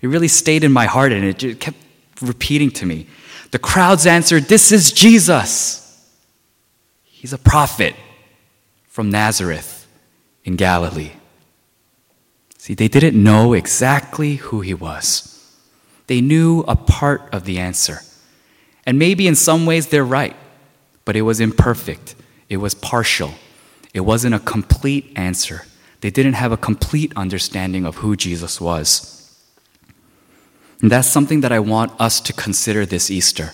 It 0.00 0.08
really 0.08 0.28
stayed 0.28 0.64
in 0.64 0.72
my 0.72 0.86
heart 0.86 1.12
and 1.12 1.24
it 1.24 1.38
just 1.38 1.60
kept 1.60 1.76
repeating 2.20 2.70
to 2.72 2.86
me. 2.86 3.06
The 3.50 3.58
crowds 3.58 4.06
answered, 4.06 4.44
This 4.44 4.72
is 4.72 4.92
Jesus. 4.92 5.78
He's 7.04 7.32
a 7.32 7.38
prophet 7.38 7.94
from 8.88 9.10
Nazareth 9.10 9.86
in 10.44 10.56
Galilee. 10.56 11.12
See, 12.58 12.74
they 12.74 12.88
didn't 12.88 13.20
know 13.22 13.52
exactly 13.52 14.36
who 14.36 14.60
he 14.60 14.74
was. 14.74 15.28
They 16.06 16.20
knew 16.20 16.60
a 16.66 16.76
part 16.76 17.28
of 17.32 17.44
the 17.44 17.58
answer. 17.58 18.00
And 18.84 18.98
maybe 18.98 19.26
in 19.26 19.34
some 19.34 19.66
ways 19.66 19.88
they're 19.88 20.04
right, 20.04 20.36
but 21.04 21.16
it 21.16 21.22
was 21.22 21.40
imperfect, 21.40 22.14
it 22.52 22.58
was 22.58 22.74
partial, 22.74 23.32
it 23.94 24.00
wasn't 24.00 24.34
a 24.34 24.38
complete 24.38 25.10
answer. 25.16 25.62
They 26.02 26.10
didn't 26.10 26.34
have 26.34 26.52
a 26.52 26.58
complete 26.58 27.10
understanding 27.16 27.86
of 27.86 27.96
who 27.96 28.14
Jesus 28.14 28.60
was. 28.60 29.18
And 30.82 30.92
that's 30.92 31.08
something 31.08 31.40
that 31.40 31.50
I 31.50 31.60
want 31.60 31.98
us 31.98 32.20
to 32.20 32.34
consider 32.34 32.84
this 32.84 33.10
Easter. 33.10 33.52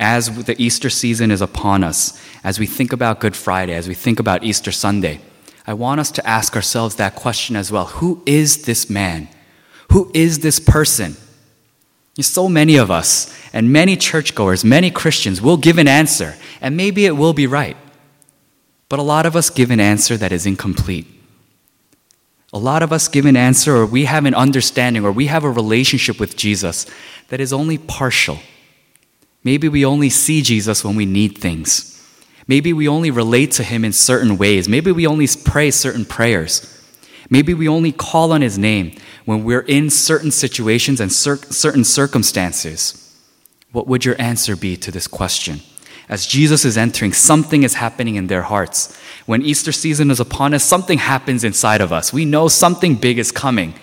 As 0.00 0.44
the 0.46 0.60
Easter 0.60 0.90
season 0.90 1.30
is 1.30 1.40
upon 1.40 1.84
us, 1.84 2.20
as 2.42 2.58
we 2.58 2.66
think 2.66 2.92
about 2.92 3.20
Good 3.20 3.36
Friday, 3.36 3.74
as 3.74 3.86
we 3.86 3.94
think 3.94 4.18
about 4.18 4.42
Easter 4.42 4.72
Sunday, 4.72 5.20
I 5.64 5.74
want 5.74 6.00
us 6.00 6.10
to 6.12 6.26
ask 6.26 6.56
ourselves 6.56 6.96
that 6.96 7.14
question 7.14 7.54
as 7.54 7.70
well. 7.70 7.86
Who 7.86 8.20
is 8.26 8.64
this 8.64 8.90
man? 8.90 9.28
Who 9.92 10.10
is 10.12 10.40
this 10.40 10.58
person? 10.58 11.16
So 12.20 12.48
many 12.48 12.76
of 12.76 12.90
us 12.90 13.32
and 13.52 13.72
many 13.72 13.96
churchgoers, 13.96 14.64
many 14.64 14.90
Christians 14.90 15.40
will 15.40 15.56
give 15.56 15.78
an 15.78 15.86
answer, 15.86 16.34
and 16.60 16.76
maybe 16.76 17.06
it 17.06 17.16
will 17.16 17.32
be 17.32 17.46
right. 17.46 17.76
But 18.92 18.98
a 18.98 19.02
lot 19.02 19.24
of 19.24 19.34
us 19.34 19.48
give 19.48 19.70
an 19.70 19.80
answer 19.80 20.18
that 20.18 20.32
is 20.32 20.44
incomplete. 20.44 21.06
A 22.52 22.58
lot 22.58 22.82
of 22.82 22.92
us 22.92 23.08
give 23.08 23.24
an 23.24 23.38
answer, 23.38 23.74
or 23.74 23.86
we 23.86 24.04
have 24.04 24.26
an 24.26 24.34
understanding, 24.34 25.02
or 25.02 25.10
we 25.10 25.28
have 25.28 25.44
a 25.44 25.50
relationship 25.50 26.20
with 26.20 26.36
Jesus 26.36 26.84
that 27.28 27.40
is 27.40 27.54
only 27.54 27.78
partial. 27.78 28.40
Maybe 29.42 29.66
we 29.66 29.82
only 29.82 30.10
see 30.10 30.42
Jesus 30.42 30.84
when 30.84 30.94
we 30.94 31.06
need 31.06 31.38
things. 31.38 32.06
Maybe 32.46 32.74
we 32.74 32.86
only 32.86 33.10
relate 33.10 33.52
to 33.52 33.62
him 33.62 33.82
in 33.82 33.94
certain 33.94 34.36
ways. 34.36 34.68
Maybe 34.68 34.92
we 34.92 35.06
only 35.06 35.26
pray 35.42 35.70
certain 35.70 36.04
prayers. 36.04 36.60
Maybe 37.30 37.54
we 37.54 37.68
only 37.68 37.92
call 37.92 38.30
on 38.30 38.42
his 38.42 38.58
name 38.58 38.94
when 39.24 39.42
we're 39.42 39.60
in 39.60 39.88
certain 39.88 40.30
situations 40.30 41.00
and 41.00 41.10
cer- 41.10 41.36
certain 41.36 41.84
circumstances. 41.84 43.16
What 43.72 43.86
would 43.86 44.04
your 44.04 44.20
answer 44.20 44.54
be 44.54 44.76
to 44.76 44.90
this 44.90 45.06
question? 45.06 45.62
As 46.08 46.26
Jesus 46.26 46.64
is 46.64 46.76
entering, 46.76 47.12
something 47.12 47.62
is 47.62 47.74
happening 47.74 48.16
in 48.16 48.26
their 48.26 48.42
hearts. 48.42 48.96
When 49.26 49.42
Easter 49.42 49.72
season 49.72 50.10
is 50.10 50.20
upon 50.20 50.52
us, 50.54 50.64
something 50.64 50.98
happens 50.98 51.44
inside 51.44 51.80
of 51.80 51.92
us. 51.92 52.12
We 52.12 52.24
know 52.24 52.48
something 52.48 52.96
big 52.96 53.18
is 53.18 53.32
coming. 53.32 53.74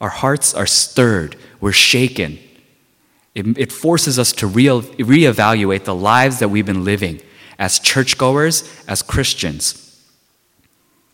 Our 0.00 0.08
hearts 0.08 0.54
are 0.54 0.66
stirred, 0.66 1.36
we're 1.60 1.72
shaken. 1.72 2.38
It, 3.34 3.58
it 3.58 3.72
forces 3.72 4.18
us 4.18 4.32
to 4.34 4.46
re- 4.46 4.66
reevaluate 4.66 5.84
the 5.84 5.94
lives 5.94 6.38
that 6.38 6.48
we've 6.48 6.66
been 6.66 6.84
living 6.84 7.20
as 7.58 7.78
churchgoers, 7.78 8.84
as 8.86 9.02
Christians. 9.02 9.80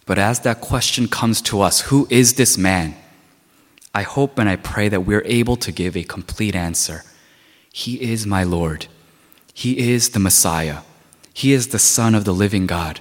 But 0.07 0.19
as 0.19 0.41
that 0.41 0.61
question 0.61 1.09
comes 1.09 1.41
to 1.43 1.61
us, 1.61 1.83
who 1.83 2.07
is 2.11 2.35
this 2.35 2.59
man? 2.59 2.97
I 3.95 4.03
hope 4.03 4.39
and 4.39 4.49
I 4.49 4.57
pray 4.57 4.89
that 4.89 5.03
we're 5.03 5.25
able 5.25 5.57
to 5.57 5.73
give 5.73 5.97
a 5.97 6.05
complete 6.05 6.55
answer. 6.55 7.05
He 7.73 8.01
is 8.01 8.27
my 8.27 8.43
Lord. 8.43 8.87
He 9.61 9.93
is 9.93 10.11
the 10.11 10.19
Messiah. 10.19 10.79
He 11.35 11.53
is 11.53 11.69
the 11.69 11.79
Son 11.79 12.15
of 12.15 12.25
the 12.25 12.33
living 12.33 12.67
God. 12.67 12.99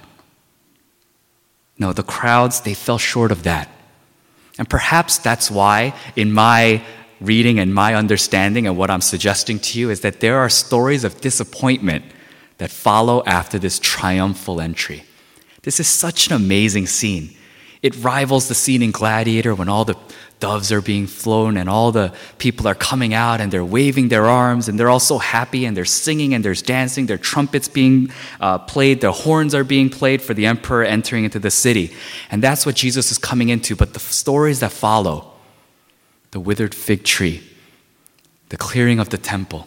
No, 1.78 1.94
the 1.94 2.02
crowds, 2.02 2.60
they 2.60 2.74
fell 2.74 2.98
short 2.98 3.32
of 3.32 3.44
that. 3.44 3.70
And 4.58 4.68
perhaps 4.68 5.16
that's 5.16 5.50
why, 5.50 5.94
in 6.16 6.34
my 6.34 6.82
reading 7.18 7.58
and 7.58 7.74
my 7.74 7.94
understanding, 7.94 8.66
and 8.66 8.76
what 8.76 8.90
I'm 8.90 9.00
suggesting 9.00 9.58
to 9.58 9.78
you, 9.78 9.88
is 9.88 10.02
that 10.02 10.20
there 10.20 10.36
are 10.36 10.50
stories 10.50 11.02
of 11.02 11.22
disappointment 11.22 12.04
that 12.58 12.70
follow 12.70 13.24
after 13.24 13.58
this 13.58 13.78
triumphal 13.78 14.60
entry. 14.60 15.04
This 15.62 15.80
is 15.80 15.88
such 15.88 16.26
an 16.26 16.34
amazing 16.34 16.88
scene. 16.88 17.34
It 17.82 17.96
rivals 17.96 18.48
the 18.48 18.54
scene 18.54 18.82
in 18.82 18.90
Gladiator 18.90 19.54
when 19.54 19.68
all 19.68 19.84
the 19.84 19.96
doves 20.38 20.72
are 20.72 20.80
being 20.80 21.06
flown 21.06 21.56
and 21.56 21.68
all 21.68 21.92
the 21.92 22.12
people 22.38 22.66
are 22.66 22.74
coming 22.74 23.12
out 23.14 23.40
and 23.40 23.52
they're 23.52 23.64
waving 23.64 24.08
their 24.08 24.26
arms 24.26 24.68
and 24.68 24.78
they're 24.78 24.88
all 24.88 25.00
so 25.00 25.18
happy 25.18 25.64
and 25.64 25.76
they're 25.76 25.84
singing 25.84 26.34
and 26.34 26.44
there's 26.44 26.62
dancing, 26.62 27.06
their 27.06 27.18
trumpets 27.18 27.68
being 27.68 28.10
uh, 28.40 28.58
played, 28.58 29.00
their 29.00 29.10
horns 29.10 29.54
are 29.54 29.64
being 29.64 29.88
played 29.88 30.22
for 30.22 30.34
the 30.34 30.46
emperor 30.46 30.82
entering 30.84 31.24
into 31.24 31.38
the 31.38 31.50
city. 31.50 31.94
And 32.30 32.42
that's 32.42 32.64
what 32.64 32.74
Jesus 32.74 33.10
is 33.10 33.18
coming 33.18 33.48
into. 33.48 33.76
But 33.76 33.92
the 33.94 34.00
stories 34.00 34.60
that 34.60 34.72
follow 34.72 35.32
the 36.30 36.40
withered 36.40 36.74
fig 36.74 37.04
tree, 37.04 37.42
the 38.50 38.56
clearing 38.56 38.98
of 38.98 39.10
the 39.10 39.18
temple 39.18 39.66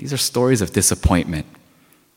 these 0.00 0.14
are 0.14 0.16
stories 0.16 0.62
of 0.62 0.72
disappointment. 0.72 1.44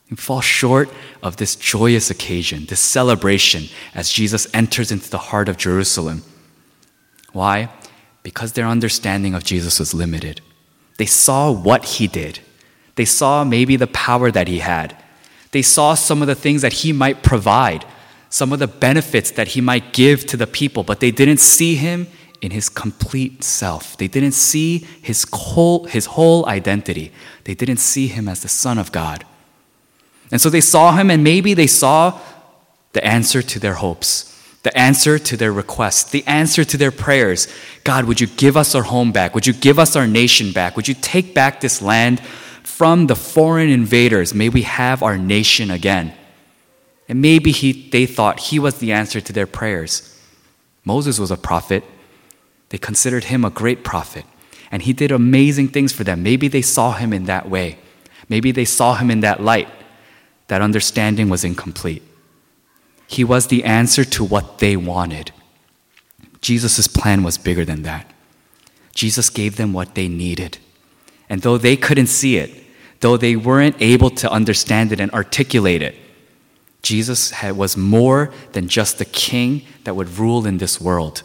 You 0.08 0.16
fall 0.16 0.40
short 0.40 0.90
of 1.22 1.36
this 1.36 1.56
joyous 1.56 2.10
occasion, 2.10 2.66
this 2.66 2.80
celebration 2.80 3.64
as 3.94 4.10
Jesus 4.10 4.46
enters 4.52 4.92
into 4.92 5.10
the 5.10 5.18
heart 5.18 5.48
of 5.48 5.56
Jerusalem. 5.56 6.22
Why? 7.32 7.70
Because 8.22 8.52
their 8.52 8.66
understanding 8.66 9.34
of 9.34 9.44
Jesus 9.44 9.78
was 9.78 9.94
limited. 9.94 10.40
They 10.98 11.06
saw 11.06 11.50
what 11.50 11.84
he 11.84 12.06
did, 12.06 12.40
they 12.94 13.04
saw 13.04 13.42
maybe 13.44 13.76
the 13.76 13.88
power 13.88 14.30
that 14.30 14.46
he 14.46 14.60
had, 14.60 14.96
they 15.50 15.62
saw 15.62 15.94
some 15.94 16.20
of 16.20 16.28
the 16.28 16.34
things 16.34 16.62
that 16.62 16.72
he 16.72 16.92
might 16.92 17.22
provide, 17.22 17.84
some 18.28 18.52
of 18.52 18.58
the 18.58 18.68
benefits 18.68 19.30
that 19.32 19.48
he 19.48 19.60
might 19.60 19.92
give 19.92 20.26
to 20.26 20.36
the 20.36 20.46
people, 20.46 20.84
but 20.84 21.00
they 21.00 21.10
didn't 21.10 21.38
see 21.40 21.74
him 21.74 22.06
in 22.40 22.50
his 22.50 22.68
complete 22.68 23.42
self. 23.42 23.96
They 23.96 24.06
didn't 24.06 24.32
see 24.32 24.86
his 25.00 25.26
whole, 25.32 25.84
his 25.84 26.06
whole 26.06 26.46
identity. 26.46 27.10
They 27.44 27.54
didn't 27.54 27.78
see 27.78 28.06
him 28.06 28.28
as 28.28 28.42
the 28.42 28.48
Son 28.48 28.78
of 28.78 28.92
God. 28.92 29.24
And 30.30 30.40
so 30.40 30.50
they 30.50 30.60
saw 30.60 30.92
him, 30.96 31.10
and 31.10 31.22
maybe 31.22 31.54
they 31.54 31.66
saw 31.66 32.18
the 32.92 33.04
answer 33.04 33.42
to 33.42 33.58
their 33.58 33.74
hopes, 33.74 34.30
the 34.62 34.76
answer 34.76 35.18
to 35.18 35.36
their 35.36 35.52
requests, 35.52 36.10
the 36.10 36.26
answer 36.26 36.64
to 36.64 36.76
their 36.76 36.90
prayers. 36.90 37.48
God, 37.82 38.06
would 38.06 38.20
you 38.20 38.26
give 38.26 38.56
us 38.56 38.74
our 38.74 38.82
home 38.82 39.12
back? 39.12 39.34
Would 39.34 39.46
you 39.46 39.52
give 39.52 39.78
us 39.78 39.96
our 39.96 40.06
nation 40.06 40.52
back? 40.52 40.76
Would 40.76 40.88
you 40.88 40.94
take 40.94 41.34
back 41.34 41.60
this 41.60 41.82
land 41.82 42.20
from 42.62 43.06
the 43.06 43.16
foreign 43.16 43.68
invaders? 43.68 44.32
May 44.32 44.48
we 44.48 44.62
have 44.62 45.02
our 45.02 45.18
nation 45.18 45.70
again. 45.70 46.14
And 47.08 47.20
maybe 47.20 47.50
he, 47.50 47.90
they 47.90 48.06
thought 48.06 48.40
he 48.40 48.58
was 48.58 48.78
the 48.78 48.92
answer 48.92 49.20
to 49.20 49.32
their 49.32 49.46
prayers. 49.46 50.18
Moses 50.84 51.18
was 51.18 51.30
a 51.30 51.36
prophet. 51.36 51.84
They 52.70 52.78
considered 52.78 53.24
him 53.24 53.44
a 53.44 53.50
great 53.50 53.84
prophet. 53.84 54.24
And 54.70 54.82
he 54.82 54.92
did 54.92 55.12
amazing 55.12 55.68
things 55.68 55.92
for 55.92 56.04
them. 56.04 56.22
Maybe 56.22 56.48
they 56.48 56.62
saw 56.62 56.92
him 56.92 57.12
in 57.12 57.24
that 57.24 57.50
way. 57.50 57.78
Maybe 58.28 58.52
they 58.52 58.64
saw 58.64 58.94
him 58.94 59.10
in 59.10 59.20
that 59.20 59.42
light 59.42 59.68
that 60.48 60.62
understanding 60.62 61.28
was 61.28 61.44
incomplete. 61.44 62.02
He 63.06 63.24
was 63.24 63.46
the 63.46 63.64
answer 63.64 64.04
to 64.04 64.24
what 64.24 64.58
they 64.58 64.76
wanted. 64.76 65.32
Jesus' 66.40 66.86
plan 66.86 67.22
was 67.22 67.38
bigger 67.38 67.64
than 67.64 67.82
that. 67.82 68.10
Jesus 68.94 69.30
gave 69.30 69.56
them 69.56 69.72
what 69.72 69.94
they 69.94 70.08
needed. 70.08 70.58
And 71.28 71.42
though 71.42 71.58
they 71.58 71.76
couldn't 71.76 72.06
see 72.08 72.36
it, 72.36 72.64
though 73.00 73.16
they 73.16 73.36
weren't 73.36 73.76
able 73.80 74.10
to 74.10 74.30
understand 74.30 74.92
it 74.92 75.00
and 75.00 75.10
articulate 75.12 75.82
it, 75.82 75.96
Jesus 76.82 77.30
had, 77.30 77.56
was 77.56 77.76
more 77.76 78.30
than 78.52 78.68
just 78.68 78.98
the 78.98 79.04
king 79.06 79.62
that 79.84 79.96
would 79.96 80.18
rule 80.18 80.46
in 80.46 80.58
this 80.58 80.80
world. 80.80 81.22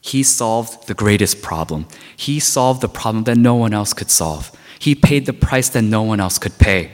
He 0.00 0.22
solved 0.22 0.86
the 0.86 0.94
greatest 0.94 1.42
problem. 1.42 1.86
He 2.16 2.40
solved 2.40 2.80
the 2.80 2.88
problem 2.88 3.24
that 3.24 3.36
no 3.36 3.54
one 3.54 3.74
else 3.74 3.92
could 3.92 4.10
solve. 4.10 4.50
He 4.78 4.94
paid 4.94 5.26
the 5.26 5.32
price 5.32 5.68
that 5.70 5.82
no 5.82 6.02
one 6.02 6.20
else 6.20 6.38
could 6.38 6.58
pay. 6.58 6.90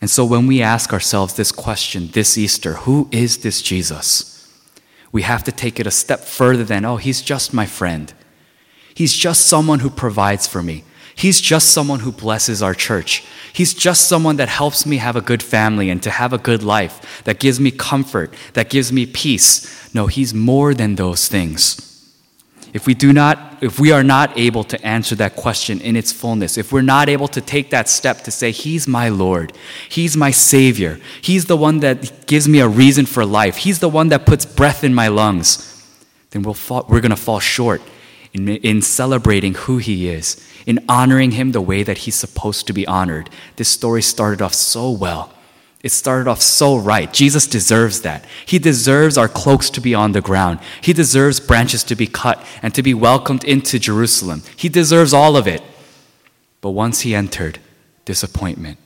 And 0.00 0.08
so 0.08 0.24
when 0.24 0.46
we 0.46 0.62
ask 0.62 0.92
ourselves 0.92 1.34
this 1.34 1.52
question 1.52 2.08
this 2.12 2.38
Easter, 2.38 2.74
who 2.74 3.08
is 3.10 3.38
this 3.38 3.60
Jesus? 3.60 4.48
We 5.12 5.22
have 5.22 5.44
to 5.44 5.52
take 5.52 5.78
it 5.78 5.86
a 5.86 5.90
step 5.90 6.20
further 6.20 6.64
than, 6.64 6.84
oh, 6.84 6.96
he's 6.96 7.20
just 7.20 7.52
my 7.52 7.66
friend. 7.66 8.12
He's 8.94 9.12
just 9.12 9.46
someone 9.46 9.80
who 9.80 9.90
provides 9.90 10.46
for 10.46 10.62
me. 10.62 10.84
He's 11.14 11.40
just 11.40 11.72
someone 11.72 12.00
who 12.00 12.12
blesses 12.12 12.62
our 12.62 12.74
church. 12.74 13.24
He's 13.52 13.74
just 13.74 14.08
someone 14.08 14.36
that 14.36 14.48
helps 14.48 14.86
me 14.86 14.96
have 14.98 15.16
a 15.16 15.20
good 15.20 15.42
family 15.42 15.90
and 15.90 16.02
to 16.02 16.10
have 16.10 16.32
a 16.32 16.38
good 16.38 16.62
life, 16.62 17.22
that 17.24 17.40
gives 17.40 17.60
me 17.60 17.70
comfort, 17.70 18.32
that 18.54 18.70
gives 18.70 18.92
me 18.92 19.04
peace. 19.04 19.92
No, 19.92 20.06
he's 20.06 20.32
more 20.32 20.72
than 20.72 20.94
those 20.94 21.28
things 21.28 21.89
if 22.72 22.86
we 22.86 22.94
do 22.94 23.12
not 23.12 23.58
if 23.62 23.78
we 23.78 23.92
are 23.92 24.02
not 24.02 24.38
able 24.38 24.64
to 24.64 24.82
answer 24.86 25.14
that 25.16 25.36
question 25.36 25.80
in 25.80 25.96
its 25.96 26.12
fullness 26.12 26.56
if 26.56 26.72
we're 26.72 26.80
not 26.80 27.08
able 27.08 27.28
to 27.28 27.40
take 27.40 27.70
that 27.70 27.88
step 27.88 28.22
to 28.22 28.30
say 28.30 28.50
he's 28.50 28.88
my 28.88 29.08
lord. 29.08 29.52
He's 29.88 30.16
my 30.16 30.30
savior. 30.30 31.00
He's 31.20 31.46
the 31.46 31.56
one 31.56 31.80
that 31.80 32.26
gives 32.26 32.48
me 32.48 32.60
a 32.60 32.68
reason 32.68 33.06
for 33.06 33.24
life. 33.24 33.56
He's 33.56 33.80
the 33.80 33.88
one 33.88 34.08
that 34.08 34.26
puts 34.26 34.44
breath 34.46 34.84
in 34.84 34.94
my 34.94 35.08
lungs 35.08 35.70
then 36.30 36.42
we'll 36.42 36.54
fall, 36.54 36.86
we're 36.88 37.00
going 37.00 37.10
to 37.10 37.16
fall 37.16 37.40
short 37.40 37.82
in, 38.32 38.48
in 38.48 38.82
celebrating 38.82 39.54
who 39.54 39.78
he 39.78 40.08
is 40.08 40.46
in 40.66 40.84
honoring 40.88 41.32
him 41.32 41.52
the 41.52 41.60
way 41.60 41.82
that 41.82 41.98
he's 41.98 42.14
supposed 42.14 42.66
to 42.66 42.72
be 42.72 42.86
honored. 42.86 43.30
This 43.56 43.68
story 43.68 44.02
started 44.02 44.40
off 44.42 44.54
so 44.54 44.90
well 44.90 45.32
it 45.82 45.92
started 45.92 46.28
off 46.28 46.42
so 46.42 46.76
right. 46.76 47.10
Jesus 47.10 47.46
deserves 47.46 48.02
that. 48.02 48.24
He 48.44 48.58
deserves 48.58 49.16
our 49.16 49.28
cloaks 49.28 49.70
to 49.70 49.80
be 49.80 49.94
on 49.94 50.12
the 50.12 50.20
ground. 50.20 50.58
He 50.82 50.92
deserves 50.92 51.40
branches 51.40 51.82
to 51.84 51.96
be 51.96 52.06
cut 52.06 52.44
and 52.62 52.74
to 52.74 52.82
be 52.82 52.92
welcomed 52.92 53.44
into 53.44 53.78
Jerusalem. 53.78 54.42
He 54.56 54.68
deserves 54.68 55.14
all 55.14 55.36
of 55.36 55.46
it. 55.46 55.62
But 56.60 56.70
once 56.70 57.00
he 57.00 57.14
entered, 57.14 57.58
disappointment. 58.04 58.76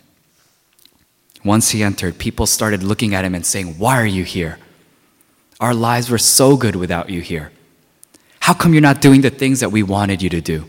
Once 1.45 1.71
he 1.71 1.83
entered, 1.83 2.19
people 2.19 2.47
started 2.47 2.85
looking 2.85 3.13
at 3.13 3.25
him 3.25 3.35
and 3.35 3.45
saying, 3.45 3.77
Why 3.77 4.01
are 4.01 4.07
you 4.07 4.23
here? 4.23 4.59
Our 5.61 5.75
lives 5.75 6.09
were 6.09 6.19
so 6.19 6.57
good 6.57 6.77
without 6.77 7.11
you 7.11 7.21
here. 7.21 7.51
How 8.41 8.55
come 8.55 8.73
you're 8.73 8.83
not 8.83 9.01
doing 9.01 9.23
the 9.23 9.31
things 9.31 9.61
that 9.61 9.71
we 9.71 9.83
wanted 9.83 10.23
you 10.23 10.31
to 10.31 10.41
do? 10.41 10.65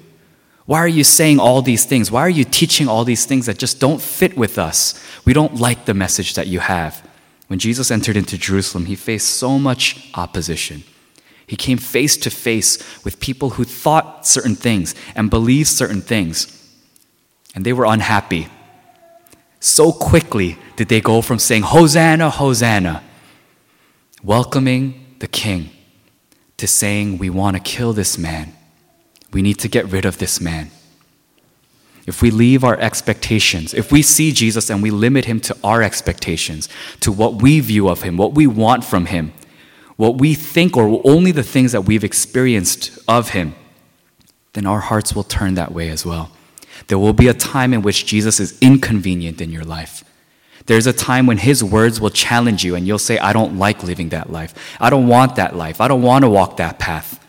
Why 0.65 0.79
are 0.79 0.87
you 0.87 1.03
saying 1.03 1.39
all 1.39 1.61
these 1.61 1.85
things? 1.85 2.11
Why 2.11 2.21
are 2.21 2.29
you 2.29 2.43
teaching 2.43 2.87
all 2.87 3.03
these 3.03 3.25
things 3.25 3.45
that 3.45 3.59
just 3.59 3.79
don't 3.79 4.01
fit 4.01 4.35
with 4.35 4.57
us? 4.57 4.99
We 5.23 5.33
don't 5.33 5.55
like 5.55 5.85
the 5.85 5.93
message 5.93 6.33
that 6.33 6.47
you 6.47 6.59
have. 6.59 7.07
When 7.47 7.59
Jesus 7.59 7.91
entered 7.91 8.17
into 8.17 8.37
Jerusalem, 8.37 8.85
he 8.85 8.95
faced 8.95 9.29
so 9.29 9.59
much 9.59 10.09
opposition. 10.15 10.83
He 11.45 11.55
came 11.55 11.77
face 11.77 12.17
to 12.17 12.31
face 12.31 13.03
with 13.03 13.19
people 13.19 13.51
who 13.51 13.63
thought 13.63 14.25
certain 14.25 14.55
things 14.55 14.95
and 15.15 15.29
believed 15.29 15.67
certain 15.67 16.01
things, 16.01 16.51
and 17.53 17.63
they 17.63 17.73
were 17.73 17.85
unhappy. 17.85 18.47
So 19.59 19.91
quickly 19.91 20.57
did 20.75 20.89
they 20.89 21.01
go 21.01 21.21
from 21.21 21.37
saying, 21.37 21.61
Hosanna, 21.61 22.31
Hosanna, 22.31 23.03
welcoming 24.23 25.15
the 25.19 25.27
king, 25.27 25.69
to 26.57 26.67
saying, 26.67 27.19
We 27.19 27.29
want 27.29 27.55
to 27.55 27.61
kill 27.61 27.93
this 27.93 28.17
man. 28.17 28.55
We 29.35 29.41
need 29.41 29.59
to 29.59 29.67
get 29.67 29.85
rid 29.87 30.05
of 30.05 30.17
this 30.17 30.39
man. 30.39 30.71
If 32.07 32.21
we 32.21 32.31
leave 32.31 32.63
our 32.63 32.79
expectations, 32.79 33.73
if 33.73 33.91
we 33.91 34.01
see 34.01 34.31
Jesus 34.31 34.69
and 34.69 34.81
we 34.81 34.91
limit 34.91 35.25
him 35.25 35.41
to 35.41 35.57
our 35.61 35.83
expectations, 35.83 36.69
to 37.01 37.11
what 37.11 37.41
we 37.41 37.59
view 37.59 37.89
of 37.89 38.03
him, 38.03 38.15
what 38.15 38.33
we 38.33 38.47
want 38.47 38.85
from 38.85 39.07
him, 39.07 39.33
what 39.97 40.19
we 40.19 40.35
think, 40.35 40.77
or 40.77 41.01
only 41.03 41.33
the 41.33 41.43
things 41.43 41.73
that 41.73 41.81
we've 41.81 42.05
experienced 42.05 42.97
of 43.09 43.31
him, 43.31 43.55
then 44.53 44.65
our 44.65 44.79
hearts 44.79 45.13
will 45.13 45.25
turn 45.25 45.55
that 45.55 45.73
way 45.73 45.89
as 45.89 46.05
well. 46.05 46.31
There 46.87 46.97
will 46.97 47.11
be 47.11 47.27
a 47.27 47.33
time 47.33 47.73
in 47.73 47.81
which 47.81 48.05
Jesus 48.05 48.39
is 48.39 48.57
inconvenient 48.61 49.41
in 49.41 49.51
your 49.51 49.65
life. 49.65 50.05
There's 50.67 50.87
a 50.87 50.93
time 50.93 51.25
when 51.25 51.39
his 51.39 51.61
words 51.61 51.99
will 51.99 52.09
challenge 52.09 52.63
you 52.63 52.73
and 52.73 52.87
you'll 52.87 52.99
say, 52.99 53.17
I 53.17 53.33
don't 53.33 53.59
like 53.59 53.83
living 53.83 54.09
that 54.09 54.31
life. 54.31 54.53
I 54.79 54.89
don't 54.89 55.07
want 55.07 55.35
that 55.35 55.57
life. 55.57 55.81
I 55.81 55.89
don't 55.89 56.03
want 56.03 56.23
to 56.23 56.29
walk 56.29 56.55
that 56.55 56.79
path. 56.79 57.19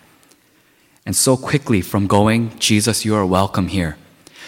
And 1.06 1.14
so 1.14 1.36
quickly 1.36 1.80
from 1.80 2.08
going, 2.08 2.58
Jesus, 2.58 3.04
you 3.04 3.14
are 3.14 3.24
welcome 3.24 3.68
here. 3.68 3.96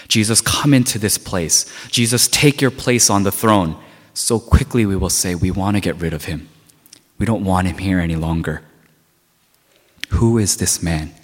Jesus, 0.08 0.40
come 0.40 0.74
into 0.74 0.98
this 0.98 1.16
place. 1.16 1.72
Jesus, 1.88 2.26
take 2.28 2.60
your 2.60 2.72
place 2.72 3.08
on 3.08 3.22
the 3.22 3.32
throne. 3.32 3.76
So 4.12 4.40
quickly 4.40 4.84
we 4.84 4.96
will 4.96 5.10
say, 5.10 5.34
we 5.36 5.52
want 5.52 5.76
to 5.76 5.80
get 5.80 6.00
rid 6.00 6.12
of 6.12 6.24
him. 6.24 6.48
We 7.18 7.26
don't 7.26 7.44
want 7.44 7.68
him 7.68 7.78
here 7.78 8.00
any 8.00 8.16
longer. 8.16 8.62
Who 10.10 10.38
is 10.38 10.56
this 10.56 10.82
man? 10.82 11.14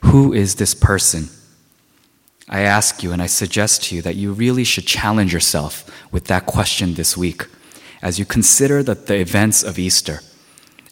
Who 0.00 0.32
is 0.32 0.56
this 0.56 0.74
person? 0.74 1.30
I 2.48 2.60
ask 2.60 3.02
you 3.02 3.12
and 3.12 3.22
I 3.22 3.26
suggest 3.26 3.84
to 3.84 3.96
you 3.96 4.02
that 4.02 4.16
you 4.16 4.32
really 4.32 4.64
should 4.64 4.86
challenge 4.86 5.32
yourself 5.32 5.90
with 6.12 6.24
that 6.26 6.46
question 6.46 6.94
this 6.94 7.16
week 7.16 7.46
as 8.02 8.18
you 8.18 8.24
consider 8.24 8.82
the, 8.82 8.94
the 8.94 9.16
events 9.16 9.62
of 9.62 9.78
Easter, 9.78 10.20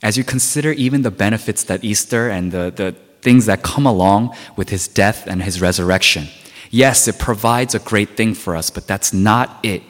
as 0.03 0.17
you 0.17 0.25
consider 0.25 0.73
even 0.73 1.03
the 1.03 1.11
benefits 1.11 1.63
that 1.65 1.85
Easter 1.85 2.29
and 2.29 2.51
the, 2.51 2.73
the 2.75 2.97
things 3.25 3.47
that 3.47 3.63
come 3.63 3.87
along 3.87 4.37
with 4.55 4.69
his 4.69 4.87
death 4.87 5.27
and 5.27 5.43
his 5.43 5.61
resurrection. 5.61 6.29
Yes, 6.71 7.09
it 7.09 7.19
provides 7.19 7.75
a 7.75 7.79
great 7.79 8.17
thing 8.17 8.35
for 8.35 8.55
us, 8.55 8.71
but 8.71 8.87
that's 8.87 9.13
not 9.13 9.59
it. 9.63 9.83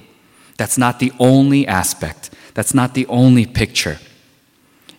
That's 0.56 0.78
not 0.78 1.00
the 1.00 1.12
only 1.18 1.66
aspect. 1.66 2.30
That's 2.54 2.72
not 2.72 2.94
the 2.94 3.06
only 3.08 3.44
picture. 3.44 3.98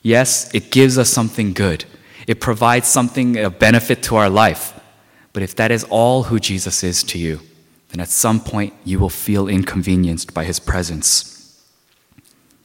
Yes, 0.01 0.53
it 0.53 0.69
gives 0.69 0.97
us 0.97 1.09
something 1.09 1.53
good. 1.53 1.85
It 2.27 2.39
provides 2.41 2.87
something, 2.87 3.37
a 3.37 3.49
benefit 3.49 4.03
to 4.03 4.17
our 4.17 4.29
life. 4.29 4.79
But 5.31 5.43
if 5.43 5.55
that 5.55 5.71
is 5.71 5.83
all 5.85 6.23
who 6.23 6.39
Jesus 6.39 6.83
is 6.83 7.03
to 7.03 7.17
you, 7.17 7.39
then 7.89 8.01
at 8.01 8.09
some 8.09 8.39
point 8.39 8.73
you 8.83 8.99
will 8.99 9.09
feel 9.09 9.47
inconvenienced 9.47 10.33
by 10.33 10.43
his 10.43 10.59
presence. 10.59 11.31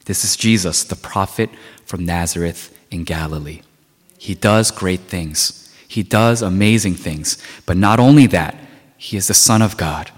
This 0.06 0.24
is 0.24 0.36
Jesus, 0.36 0.82
the 0.82 0.96
prophet 0.96 1.50
from 1.84 2.04
Nazareth 2.04 2.76
in 2.90 3.04
Galilee. 3.04 3.60
He 4.20 4.34
does 4.34 4.70
great 4.70 5.00
things, 5.00 5.72
he 5.88 6.02
does 6.02 6.42
amazing 6.42 6.94
things. 6.94 7.38
But 7.66 7.76
not 7.76 7.98
only 7.98 8.26
that, 8.28 8.54
he 8.96 9.16
is 9.16 9.28
the 9.28 9.34
Son 9.34 9.62
of 9.62 9.76
God, 9.76 10.10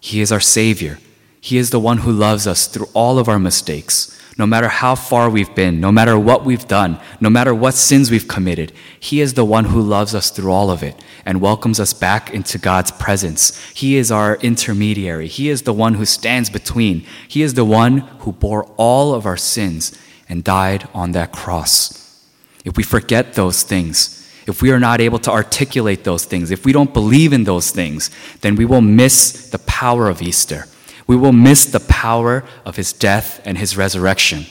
he 0.00 0.20
is 0.20 0.32
our 0.32 0.40
Savior. 0.40 0.98
He 1.42 1.56
is 1.56 1.70
the 1.70 1.80
one 1.80 1.98
who 1.98 2.12
loves 2.12 2.46
us 2.46 2.66
through 2.66 2.88
all 2.92 3.18
of 3.18 3.26
our 3.26 3.38
mistakes 3.38 4.20
no 4.40 4.46
matter 4.46 4.68
how 4.68 4.94
far 4.94 5.28
we've 5.28 5.54
been, 5.54 5.80
no 5.80 5.92
matter 5.92 6.18
what 6.18 6.46
we've 6.46 6.66
done, 6.66 6.98
no 7.20 7.28
matter 7.28 7.54
what 7.54 7.74
sins 7.74 8.10
we've 8.10 8.26
committed, 8.26 8.72
He 8.98 9.20
is 9.20 9.34
the 9.34 9.44
one 9.44 9.66
who 9.66 9.82
loves 9.82 10.14
us 10.14 10.30
through 10.30 10.50
all 10.50 10.70
of 10.70 10.82
it 10.82 10.96
and 11.26 11.42
welcomes 11.42 11.78
us 11.78 11.92
back 11.92 12.30
into 12.30 12.56
God's 12.56 12.90
presence. 12.90 13.58
He 13.74 13.96
is 13.96 14.10
our 14.10 14.36
intermediary. 14.36 15.28
He 15.28 15.50
is 15.50 15.62
the 15.62 15.74
one 15.74 15.92
who 15.92 16.06
stands 16.06 16.48
between. 16.48 17.04
He 17.28 17.42
is 17.42 17.52
the 17.52 17.66
one 17.66 17.98
who 18.20 18.32
bore 18.32 18.64
all 18.78 19.12
of 19.12 19.26
our 19.26 19.36
sins 19.36 19.96
and 20.26 20.42
died 20.42 20.88
on 20.94 21.12
that 21.12 21.32
cross. 21.32 22.09
If 22.64 22.76
we 22.76 22.82
forget 22.82 23.34
those 23.34 23.62
things, 23.62 24.16
if 24.46 24.62
we 24.62 24.70
are 24.70 24.80
not 24.80 25.00
able 25.00 25.18
to 25.20 25.30
articulate 25.30 26.04
those 26.04 26.24
things, 26.24 26.50
if 26.50 26.64
we 26.64 26.72
don't 26.72 26.92
believe 26.92 27.32
in 27.32 27.44
those 27.44 27.70
things, 27.70 28.10
then 28.40 28.56
we 28.56 28.64
will 28.64 28.80
miss 28.80 29.50
the 29.50 29.58
power 29.58 30.08
of 30.08 30.22
Easter 30.22 30.66
we 31.10 31.16
will 31.16 31.32
miss 31.32 31.64
the 31.64 31.80
power 31.80 32.44
of 32.64 32.76
his 32.76 32.92
death 32.92 33.40
and 33.44 33.58
his 33.58 33.76
resurrection. 33.76 34.46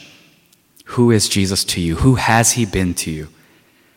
Who 0.92 1.10
is 1.10 1.26
Jesus 1.26 1.64
to 1.64 1.80
you? 1.80 1.96
Who 1.96 2.16
has 2.16 2.52
he 2.52 2.66
been 2.66 2.92
to 2.96 3.10
you? 3.10 3.28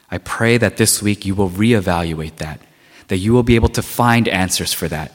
I 0.09 0.17
pray 0.19 0.57
that 0.57 0.77
this 0.77 1.01
week 1.01 1.25
you 1.25 1.35
will 1.35 1.49
reevaluate 1.49 2.37
that, 2.37 2.61
that 3.09 3.17
you 3.17 3.33
will 3.33 3.43
be 3.43 3.55
able 3.55 3.67
to 3.67 3.81
find 3.81 4.29
answers 4.29 4.71
for 4.71 4.87
that. 4.87 5.11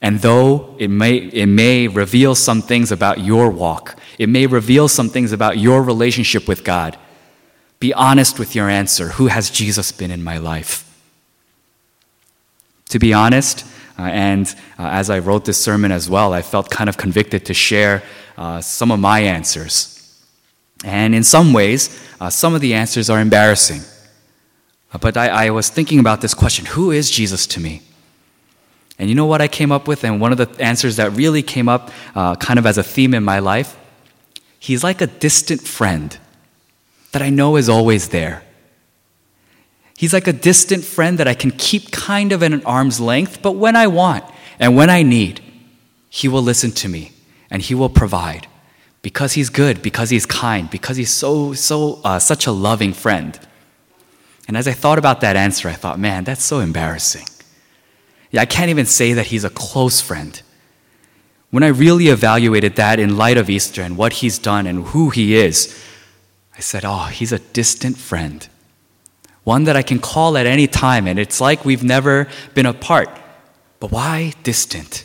And 0.00 0.20
though 0.20 0.76
it 0.78 0.86
may, 0.86 1.16
it 1.16 1.46
may 1.46 1.88
reveal 1.88 2.36
some 2.36 2.62
things 2.62 2.92
about 2.92 3.18
your 3.18 3.50
walk, 3.50 3.98
it 4.16 4.28
may 4.28 4.46
reveal 4.46 4.86
some 4.86 5.08
things 5.08 5.32
about 5.32 5.58
your 5.58 5.82
relationship 5.82 6.46
with 6.46 6.62
God, 6.62 6.96
be 7.82 7.92
honest 7.94 8.38
with 8.38 8.54
your 8.54 8.68
answer. 8.70 9.08
Who 9.18 9.26
has 9.26 9.50
Jesus 9.50 9.90
been 9.90 10.12
in 10.12 10.22
my 10.22 10.38
life? 10.38 10.88
To 12.90 13.00
be 13.00 13.12
honest, 13.12 13.66
uh, 13.98 14.02
and 14.02 14.46
uh, 14.78 14.86
as 14.86 15.10
I 15.10 15.18
wrote 15.18 15.46
this 15.46 15.60
sermon 15.60 15.90
as 15.90 16.08
well, 16.08 16.32
I 16.32 16.42
felt 16.42 16.70
kind 16.70 16.88
of 16.88 16.96
convicted 16.96 17.44
to 17.46 17.54
share 17.54 18.04
uh, 18.38 18.60
some 18.60 18.92
of 18.92 19.00
my 19.00 19.18
answers. 19.18 20.24
And 20.84 21.12
in 21.12 21.24
some 21.24 21.52
ways, 21.52 22.00
uh, 22.20 22.30
some 22.30 22.54
of 22.54 22.60
the 22.60 22.72
answers 22.72 23.10
are 23.10 23.20
embarrassing. 23.20 23.80
Uh, 24.92 24.98
but 24.98 25.16
I, 25.16 25.46
I, 25.46 25.50
was 25.50 25.68
thinking 25.68 25.98
about 25.98 26.20
this 26.20 26.34
question 26.34 26.66
who 26.66 26.92
is 26.92 27.10
Jesus 27.10 27.48
to 27.48 27.60
me? 27.60 27.82
And 28.96 29.08
you 29.08 29.16
know 29.16 29.26
what 29.26 29.40
I 29.40 29.48
came 29.48 29.72
up 29.72 29.88
with? 29.88 30.04
And 30.04 30.20
one 30.20 30.30
of 30.30 30.38
the 30.38 30.48
answers 30.62 30.96
that 30.96 31.10
really 31.16 31.42
came 31.42 31.68
up 31.68 31.90
uh, 32.14 32.36
kind 32.36 32.60
of 32.60 32.66
as 32.66 32.78
a 32.78 32.84
theme 32.84 33.12
in 33.12 33.24
my 33.24 33.40
life? 33.40 33.76
He's 34.60 34.84
like 34.84 35.00
a 35.00 35.08
distant 35.08 35.62
friend 35.62 36.16
that 37.12 37.22
I 37.22 37.30
know 37.30 37.56
is 37.56 37.68
always 37.68 38.08
there. 38.08 38.42
He's 39.96 40.12
like 40.12 40.26
a 40.26 40.32
distant 40.32 40.84
friend 40.84 41.18
that 41.18 41.28
I 41.28 41.34
can 41.34 41.52
keep 41.52 41.92
kind 41.92 42.32
of 42.32 42.42
at 42.42 42.52
an 42.52 42.64
arm's 42.64 43.00
length, 43.00 43.40
but 43.40 43.52
when 43.52 43.76
I 43.76 43.86
want 43.86 44.24
and 44.58 44.76
when 44.76 44.90
I 44.90 45.02
need, 45.02 45.40
He 46.08 46.26
will 46.26 46.42
listen 46.42 46.72
to 46.72 46.88
me 46.88 47.12
and 47.50 47.62
He 47.62 47.74
will 47.74 47.88
provide 47.88 48.48
because 49.02 49.34
He's 49.34 49.50
good, 49.50 49.82
because 49.82 50.10
He's 50.10 50.26
kind, 50.26 50.70
because 50.70 50.96
He's 50.96 51.12
so, 51.12 51.52
so, 51.52 52.00
uh, 52.02 52.18
such 52.18 52.46
a 52.46 52.52
loving 52.52 52.92
friend. 52.92 53.38
And 54.48 54.56
as 54.56 54.66
I 54.66 54.72
thought 54.72 54.98
about 54.98 55.20
that 55.20 55.36
answer, 55.36 55.68
I 55.68 55.74
thought, 55.74 56.00
man, 56.00 56.24
that's 56.24 56.44
so 56.44 56.58
embarrassing. 56.58 57.26
Yeah, 58.30 58.40
I 58.40 58.46
can't 58.46 58.70
even 58.70 58.86
say 58.86 59.12
that 59.12 59.26
He's 59.26 59.44
a 59.44 59.50
close 59.50 60.00
friend. 60.00 60.40
When 61.50 61.62
I 61.62 61.68
really 61.68 62.08
evaluated 62.08 62.76
that 62.76 62.98
in 62.98 63.18
light 63.18 63.36
of 63.36 63.50
Easter 63.50 63.82
and 63.82 63.96
what 63.96 64.14
He's 64.14 64.38
done 64.38 64.66
and 64.66 64.86
who 64.86 65.10
He 65.10 65.36
is, 65.36 65.78
I 66.56 66.60
said, 66.60 66.84
oh, 66.84 67.06
He's 67.06 67.32
a 67.32 67.38
distant 67.38 67.96
friend 67.96 68.48
one 69.44 69.64
that 69.64 69.76
I 69.76 69.82
can 69.82 69.98
call 69.98 70.36
at 70.36 70.46
any 70.46 70.66
time, 70.66 71.06
and 71.06 71.18
it's 71.18 71.40
like 71.40 71.64
we've 71.64 71.82
never 71.82 72.28
been 72.54 72.66
apart. 72.66 73.08
But 73.80 73.90
why 73.90 74.34
distant? 74.42 75.04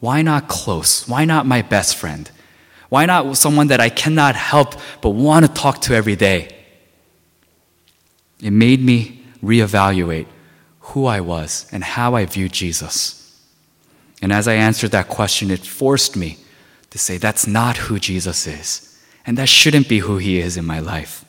Why 0.00 0.22
not 0.22 0.48
close? 0.48 1.06
Why 1.08 1.24
not 1.24 1.46
my 1.46 1.62
best 1.62 1.96
friend? 1.96 2.30
Why 2.88 3.06
not 3.06 3.36
someone 3.36 3.68
that 3.68 3.80
I 3.80 3.88
cannot 3.88 4.34
help 4.34 4.74
but 5.00 5.10
want 5.10 5.46
to 5.46 5.52
talk 5.52 5.80
to 5.82 5.94
every 5.94 6.16
day? 6.16 6.56
It 8.42 8.50
made 8.50 8.80
me 8.80 9.22
reevaluate 9.42 10.26
who 10.80 11.06
I 11.06 11.20
was 11.20 11.68
and 11.70 11.84
how 11.84 12.16
I 12.16 12.24
viewed 12.24 12.52
Jesus. 12.52 13.16
And 14.20 14.32
as 14.32 14.48
I 14.48 14.54
answered 14.54 14.90
that 14.90 15.08
question, 15.08 15.50
it 15.50 15.60
forced 15.60 16.16
me 16.16 16.38
to 16.90 16.98
say, 16.98 17.18
that's 17.18 17.46
not 17.46 17.76
who 17.76 18.00
Jesus 18.00 18.46
is. 18.48 18.89
And 19.26 19.36
that 19.38 19.48
shouldn't 19.48 19.88
be 19.88 20.00
who 20.00 20.18
he 20.18 20.38
is 20.38 20.56
in 20.56 20.64
my 20.64 20.80
life. 20.80 21.24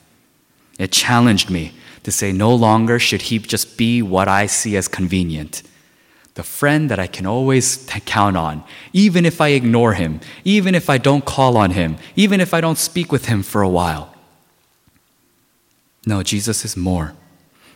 It 0.80 0.92
challenged 0.92 1.50
me 1.50 1.74
to 2.04 2.12
say 2.12 2.32
no 2.32 2.54
longer 2.54 3.00
should 3.00 3.24
he 3.24 3.40
just 3.40 3.78
be 3.78 4.02
what 4.02 4.28
I 4.28 4.46
see 4.46 4.76
as 4.76 4.88
convenient. 4.88 5.64
The 6.34 6.44
friend 6.44 6.90
that 6.90 7.00
I 7.00 7.08
can 7.08 7.26
always 7.26 7.86
count 8.06 8.38
on, 8.38 8.64
even 8.94 9.26
if 9.26 9.42
I 9.42 9.50
ignore 9.50 9.94
him, 9.94 10.22
even 10.44 10.74
if 10.74 10.90
I 10.90 10.98
don't 10.98 11.26
call 11.26 11.58
on 11.58 11.72
him, 11.72 11.98
even 12.16 12.40
if 12.40 12.54
I 12.54 12.62
don't 12.62 12.78
speak 12.78 13.12
with 13.12 13.26
him 13.26 13.44
for 13.44 13.62
a 13.62 13.70
while. 13.70 14.16
No, 16.06 16.24
Jesus 16.24 16.66
is 16.66 16.76
more. 16.76 17.14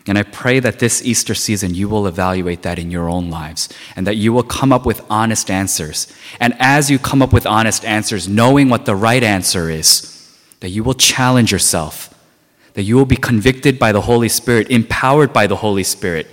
And 0.07 0.17
I 0.17 0.23
pray 0.23 0.59
that 0.59 0.79
this 0.79 1.03
Easter 1.03 1.33
season 1.33 1.73
you 1.73 1.89
will 1.89 2.05
evaluate 2.05 2.61
that 2.61 2.77
in 2.77 2.91
your 2.91 3.09
own 3.09 3.29
lives 3.29 3.69
and 3.95 4.05
that 4.05 4.17
you 4.17 4.31
will 4.33 4.43
come 4.43 4.71
up 4.71 4.85
with 4.85 5.03
honest 5.09 5.49
answers. 5.49 6.13
And 6.39 6.53
as 6.59 6.91
you 6.91 6.99
come 6.99 7.21
up 7.21 7.33
with 7.33 7.47
honest 7.47 7.83
answers, 7.85 8.27
knowing 8.27 8.69
what 8.69 8.85
the 8.85 8.95
right 8.95 9.23
answer 9.23 9.69
is, 9.69 10.11
that 10.59 10.69
you 10.69 10.83
will 10.83 10.93
challenge 10.93 11.51
yourself 11.51 12.15
that 12.75 12.83
you 12.83 12.95
will 12.95 13.05
be 13.05 13.15
convicted 13.15 13.79
by 13.79 13.91
the 13.91 14.01
Holy 14.01 14.29
Spirit, 14.29 14.69
empowered 14.69 15.33
by 15.33 15.47
the 15.47 15.55
Holy 15.55 15.83
Spirit 15.83 16.27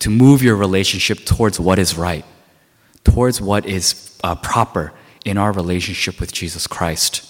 to 0.00 0.10
move 0.10 0.42
your 0.42 0.56
relationship 0.56 1.24
towards 1.24 1.60
what 1.60 1.78
is 1.78 1.96
right, 1.96 2.24
towards 3.04 3.40
what 3.40 3.66
is 3.66 4.16
uh, 4.24 4.34
proper 4.34 4.92
in 5.26 5.36
our 5.36 5.52
relationship 5.52 6.20
with 6.20 6.32
Jesus 6.32 6.66
Christ. 6.66 7.22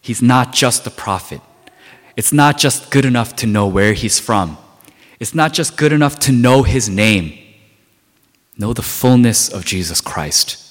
He's 0.00 0.20
not 0.20 0.52
just 0.52 0.82
the 0.82 0.90
prophet. 0.90 1.40
It's 2.20 2.34
not 2.34 2.58
just 2.58 2.90
good 2.90 3.06
enough 3.06 3.34
to 3.36 3.46
know 3.46 3.66
where 3.66 3.94
he's 3.94 4.18
from. 4.18 4.58
It's 5.20 5.34
not 5.34 5.54
just 5.54 5.78
good 5.78 5.90
enough 5.90 6.18
to 6.18 6.32
know 6.32 6.64
his 6.64 6.86
name. 6.86 7.32
Know 8.58 8.74
the 8.74 8.82
fullness 8.82 9.48
of 9.48 9.64
Jesus 9.64 10.02
Christ. 10.02 10.62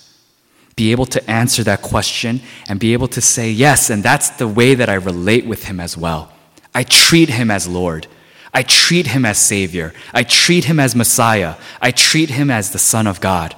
Be 0.76 0.92
able 0.92 1.08
to 1.08 1.28
answer 1.28 1.64
that 1.64 1.82
question 1.82 2.42
and 2.68 2.80
be 2.80 2.94
able 2.94 3.08
to 3.08 3.20
say 3.20 3.50
yes, 3.50 3.90
and 3.90 4.04
that's 4.04 4.30
the 4.30 4.48
way 4.48 4.76
that 4.76 4.90
I 4.90 4.94
relate 4.94 5.48
with 5.48 5.64
him 5.64 5.80
as 5.80 5.98
well. 5.98 6.32
I 6.76 6.84
treat 6.84 7.30
him 7.30 7.50
as 7.50 7.68
Lord. 7.68 8.06
I 8.54 8.62
treat 8.62 9.08
him 9.08 9.26
as 9.26 9.40
Savior. 9.40 9.92
I 10.14 10.22
treat 10.22 10.66
him 10.66 10.80
as 10.80 10.96
Messiah. 10.96 11.56
I 11.82 11.90
treat 11.90 12.30
him 12.30 12.52
as 12.52 12.70
the 12.70 12.78
Son 12.78 13.08
of 13.08 13.22
God. 13.22 13.56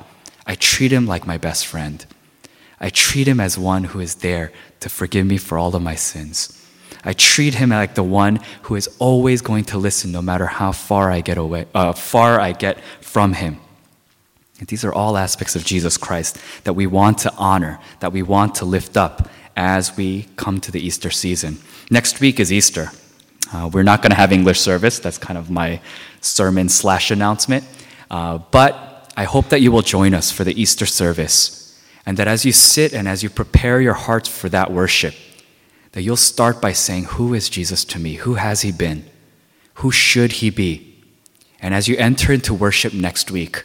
I 0.48 0.56
treat 0.56 0.94
him 0.94 1.08
like 1.08 1.28
my 1.28 1.38
best 1.38 1.68
friend. 1.68 2.06
I 2.80 2.90
treat 2.90 3.28
him 3.28 3.42
as 3.42 3.58
one 3.58 3.84
who 3.84 4.00
is 4.00 4.16
there 4.16 4.54
to 4.80 4.88
forgive 4.88 5.26
me 5.26 5.36
for 5.36 5.58
all 5.58 5.76
of 5.76 5.82
my 5.82 5.96
sins. 5.96 6.58
I 7.04 7.14
treat 7.14 7.56
him 7.56 7.70
like 7.70 7.96
the 7.96 8.04
one 8.04 8.40
who 8.64 8.76
is 8.76 8.88
always 9.00 9.42
going 9.42 9.66
to 9.66 9.78
listen 9.78 10.12
no 10.12 10.22
matter 10.22 10.46
how 10.46 10.72
far 10.72 11.12
I 11.12 11.22
get 11.22 11.38
away, 11.38 11.66
uh, 11.74 11.94
far 11.94 12.40
I 12.40 12.52
get 12.52 12.80
from 13.02 13.34
him. 13.34 13.60
And 14.60 14.68
these 14.68 14.86
are 14.86 14.94
all 14.94 15.18
aspects 15.18 15.56
of 15.56 15.66
Jesus 15.66 15.98
Christ 15.98 16.38
that 16.64 16.74
we 16.74 16.86
want 16.86 17.18
to 17.20 17.34
honor, 17.36 17.80
that 18.00 18.14
we 18.14 18.22
want 18.22 18.56
to 18.56 18.66
lift 18.66 18.96
up 18.96 19.28
as 19.56 19.98
we 19.98 20.28
come 20.36 20.62
to 20.62 20.72
the 20.72 20.80
Easter 20.80 21.10
season. 21.10 21.58
Next 21.90 22.20
week 22.20 22.40
is 22.40 22.54
Easter. 22.54 22.92
Uh, 23.52 23.70
we're 23.74 23.84
not 23.84 24.02
going 24.02 24.12
to 24.12 24.16
have 24.16 24.32
English 24.32 24.60
service. 24.60 25.00
That's 25.00 25.18
kind 25.18 25.38
of 25.38 25.50
my 25.50 25.82
sermon 26.22 26.70
slash 26.70 27.10
announcement. 27.10 27.66
Uh, 28.10 28.38
but 28.38 29.12
I 29.18 29.24
hope 29.24 29.50
that 29.50 29.62
you 29.62 29.72
will 29.72 29.82
join 29.82 30.14
us 30.14 30.32
for 30.32 30.44
the 30.44 30.60
Easter 30.60 30.86
service. 30.86 31.58
And 32.06 32.18
that 32.18 32.28
as 32.28 32.46
you 32.46 32.52
sit 32.52 32.94
and 32.94 33.08
as 33.08 33.24
you 33.24 33.30
prepare 33.30 33.82
your 33.82 33.94
hearts 33.94 34.30
for 34.30 34.48
that 34.50 34.72
worship, 34.72 35.16
that 35.92 36.02
you'll 36.04 36.16
start 36.16 36.62
by 36.62 36.72
saying, 36.72 37.06
Who 37.06 37.34
is 37.34 37.50
Jesus 37.50 37.84
to 37.86 38.00
me? 38.00 38.16
Who 38.16 38.36
has 38.36 38.62
he 38.62 38.72
been? 38.72 39.06
Who 39.76 39.92
should 39.92 40.34
he 40.34 40.50
be? 40.50 41.04
And 41.60 41.74
as 41.74 41.88
you 41.88 41.96
enter 41.98 42.34
into 42.34 42.54
worship 42.54 42.94
next 42.94 43.30
week, 43.30 43.64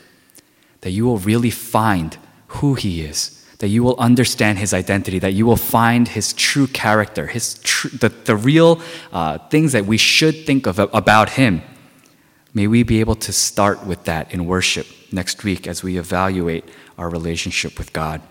that 0.83 0.91
you 0.91 1.05
will 1.05 1.19
really 1.19 1.51
find 1.51 2.17
who 2.49 2.75
he 2.75 3.03
is, 3.03 3.45
that 3.59 3.69
you 3.69 3.83
will 3.83 3.99
understand 3.99 4.59
his 4.59 4.75
identity, 4.75 5.19
that 5.19 5.33
you 5.33 5.47
will 5.47 5.57
find 5.57 6.09
his 6.09 6.33
true 6.33 6.67
character, 6.67 7.27
his 7.27 7.55
tr- 7.63 7.89
the, 7.89 8.09
the 8.09 8.37
real 8.37 8.81
uh, 9.13 9.39
things 9.49 9.73
that 9.73 9.87
we 9.87 9.97
should 9.97 10.47
think 10.47 10.67
of 10.67 10.79
about 10.79 11.31
him. 11.31 11.63
May 12.53 12.67
we 12.67 12.83
be 12.83 13.01
able 13.01 13.17
to 13.17 13.33
start 13.33 13.87
with 13.87 14.05
that 14.05 14.33
in 14.33 14.47
worship 14.47 14.87
next 15.13 15.45
week 15.45 15.67
as 15.67 15.83
we 15.83 15.99
evaluate 15.99 16.65
our 16.99 17.09
relationship 17.09 17.79
with 17.79 17.93
God. 17.93 18.23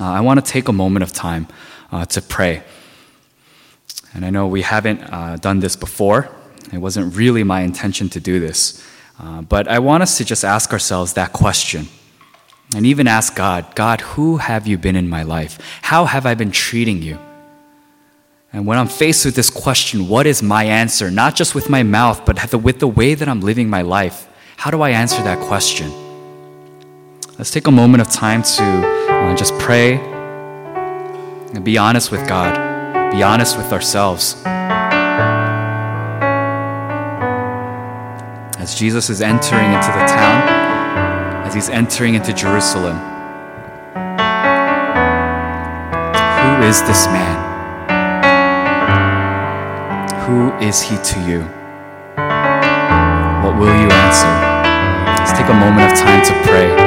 Uh, 0.00 0.04
I 0.04 0.20
want 0.20 0.42
to 0.44 0.50
take 0.50 0.68
a 0.68 0.72
moment 0.72 1.02
of 1.02 1.12
time 1.12 1.46
uh, 1.92 2.06
to 2.06 2.22
pray. 2.22 2.62
And 4.14 4.24
I 4.24 4.30
know 4.30 4.46
we 4.46 4.62
haven't 4.62 5.02
uh, 5.02 5.36
done 5.36 5.60
this 5.60 5.76
before. 5.76 6.30
It 6.72 6.78
wasn't 6.78 7.14
really 7.14 7.44
my 7.44 7.60
intention 7.60 8.08
to 8.10 8.20
do 8.20 8.40
this. 8.40 8.82
Uh, 9.18 9.42
but 9.42 9.68
I 9.68 9.78
want 9.78 10.02
us 10.02 10.16
to 10.16 10.24
just 10.24 10.42
ask 10.42 10.72
ourselves 10.72 11.12
that 11.14 11.34
question. 11.34 11.88
And 12.74 12.86
even 12.86 13.06
ask 13.06 13.34
God, 13.34 13.74
God, 13.74 14.00
who 14.00 14.38
have 14.38 14.66
you 14.66 14.78
been 14.78 14.96
in 14.96 15.08
my 15.08 15.22
life? 15.22 15.58
How 15.82 16.06
have 16.06 16.24
I 16.24 16.34
been 16.34 16.50
treating 16.50 17.02
you? 17.02 17.18
And 18.52 18.66
when 18.66 18.78
I'm 18.78 18.88
faced 18.88 19.26
with 19.26 19.34
this 19.34 19.50
question, 19.50 20.08
what 20.08 20.26
is 20.26 20.42
my 20.42 20.64
answer? 20.64 21.10
Not 21.10 21.36
just 21.36 21.54
with 21.54 21.68
my 21.68 21.82
mouth, 21.82 22.24
but 22.24 22.54
with 22.54 22.78
the 22.78 22.88
way 22.88 23.14
that 23.14 23.28
I'm 23.28 23.40
living 23.40 23.68
my 23.68 23.82
life. 23.82 24.28
How 24.56 24.70
do 24.70 24.80
I 24.80 24.90
answer 24.90 25.22
that 25.22 25.40
question? 25.46 25.92
Let's 27.38 27.50
take 27.50 27.66
a 27.66 27.72
moment 27.72 28.00
of 28.00 28.10
time 28.10 28.42
to 28.42 28.99
uh, 29.20 29.36
just 29.36 29.58
pray 29.58 29.98
and 31.54 31.64
be 31.64 31.76
honest 31.76 32.10
with 32.10 32.26
God, 32.28 32.54
be 33.12 33.22
honest 33.22 33.56
with 33.56 33.72
ourselves. 33.72 34.42
As 38.58 38.74
Jesus 38.78 39.10
is 39.10 39.20
entering 39.20 39.72
into 39.72 39.88
the 39.88 40.06
town, 40.06 40.42
as 41.44 41.54
he's 41.54 41.68
entering 41.68 42.14
into 42.14 42.32
Jerusalem, 42.32 42.96
who 46.40 46.66
is 46.66 46.82
this 46.82 47.06
man? 47.06 47.48
Who 50.26 50.52
is 50.64 50.80
he 50.80 50.96
to 50.96 51.20
you? 51.28 51.40
What 53.42 53.58
will 53.58 53.74
you 53.74 53.90
answer? 53.90 54.30
Let's 55.18 55.32
take 55.32 55.48
a 55.48 55.54
moment 55.54 55.92
of 55.92 55.98
time 55.98 56.24
to 56.24 56.32
pray. 56.48 56.79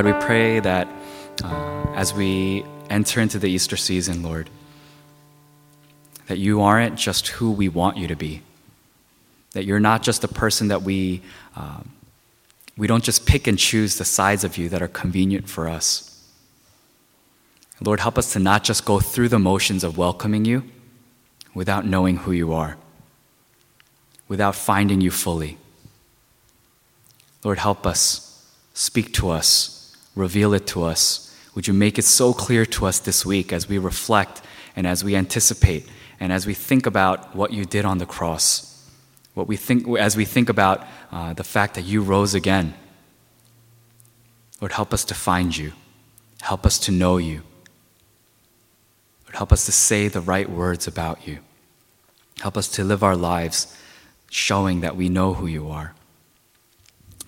God, 0.00 0.14
we 0.14 0.24
pray 0.24 0.60
that 0.60 0.88
uh, 1.44 1.92
as 1.94 2.14
we 2.14 2.64
enter 2.88 3.20
into 3.20 3.38
the 3.38 3.48
Easter 3.48 3.76
season, 3.76 4.22
Lord, 4.22 4.48
that 6.26 6.38
you 6.38 6.62
aren't 6.62 6.96
just 6.96 7.28
who 7.28 7.50
we 7.52 7.68
want 7.68 7.98
you 7.98 8.08
to 8.08 8.16
be. 8.16 8.40
That 9.52 9.66
you're 9.66 9.78
not 9.78 10.02
just 10.02 10.24
a 10.24 10.28
person 10.28 10.68
that 10.68 10.80
we, 10.80 11.20
um, 11.54 11.90
we 12.78 12.86
don't 12.86 13.04
just 13.04 13.26
pick 13.26 13.46
and 13.46 13.58
choose 13.58 13.98
the 13.98 14.06
sides 14.06 14.42
of 14.42 14.56
you 14.56 14.70
that 14.70 14.80
are 14.80 14.88
convenient 14.88 15.50
for 15.50 15.68
us. 15.68 16.24
Lord, 17.82 18.00
help 18.00 18.16
us 18.16 18.32
to 18.32 18.38
not 18.38 18.64
just 18.64 18.86
go 18.86 19.00
through 19.00 19.28
the 19.28 19.38
motions 19.38 19.84
of 19.84 19.98
welcoming 19.98 20.46
you 20.46 20.64
without 21.52 21.84
knowing 21.84 22.16
who 22.16 22.32
you 22.32 22.54
are, 22.54 22.78
without 24.28 24.54
finding 24.54 25.02
you 25.02 25.10
fully. 25.10 25.58
Lord, 27.44 27.58
help 27.58 27.86
us, 27.86 28.50
speak 28.72 29.12
to 29.12 29.28
us 29.28 29.76
reveal 30.20 30.54
it 30.54 30.66
to 30.68 30.84
us. 30.84 31.34
Would 31.54 31.66
you 31.66 31.74
make 31.74 31.98
it 31.98 32.04
so 32.04 32.32
clear 32.32 32.64
to 32.66 32.86
us 32.86 33.00
this 33.00 33.26
week 33.26 33.52
as 33.52 33.68
we 33.68 33.78
reflect 33.78 34.42
and 34.76 34.86
as 34.86 35.02
we 35.02 35.16
anticipate 35.16 35.88
and 36.20 36.32
as 36.32 36.46
we 36.46 36.54
think 36.54 36.86
about 36.86 37.34
what 37.34 37.52
you 37.52 37.64
did 37.64 37.84
on 37.84 37.98
the 37.98 38.06
cross? 38.06 38.88
What 39.34 39.48
we 39.48 39.56
think, 39.56 39.88
as 39.98 40.16
we 40.16 40.24
think 40.24 40.48
about 40.48 40.86
uh, 41.10 41.32
the 41.32 41.44
fact 41.44 41.74
that 41.74 41.82
you 41.82 42.02
rose 42.02 42.34
again. 42.34 42.74
Lord, 44.60 44.72
help 44.72 44.92
us 44.92 45.04
to 45.06 45.14
find 45.14 45.56
you. 45.56 45.72
Help 46.42 46.66
us 46.66 46.78
to 46.80 46.92
know 46.92 47.16
you. 47.16 47.42
Lord, 49.24 49.36
help 49.36 49.52
us 49.52 49.64
to 49.66 49.72
say 49.72 50.08
the 50.08 50.20
right 50.20 50.48
words 50.48 50.86
about 50.86 51.26
you. 51.26 51.38
Help 52.40 52.56
us 52.56 52.68
to 52.68 52.84
live 52.84 53.02
our 53.02 53.16
lives 53.16 53.76
showing 54.30 54.80
that 54.80 54.96
we 54.96 55.08
know 55.08 55.34
who 55.34 55.46
you 55.46 55.68
are. 55.68 55.94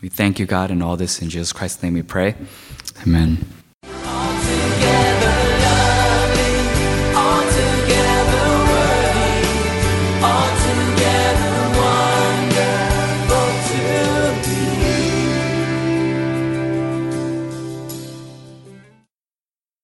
We 0.00 0.08
thank 0.08 0.40
you, 0.40 0.46
God, 0.46 0.70
in 0.70 0.82
all 0.82 0.96
this 0.96 1.22
in 1.22 1.30
Jesus 1.30 1.52
Christ's 1.52 1.82
name 1.82 1.94
we 1.94 2.02
pray. 2.02 2.34
Amen. 3.04 3.36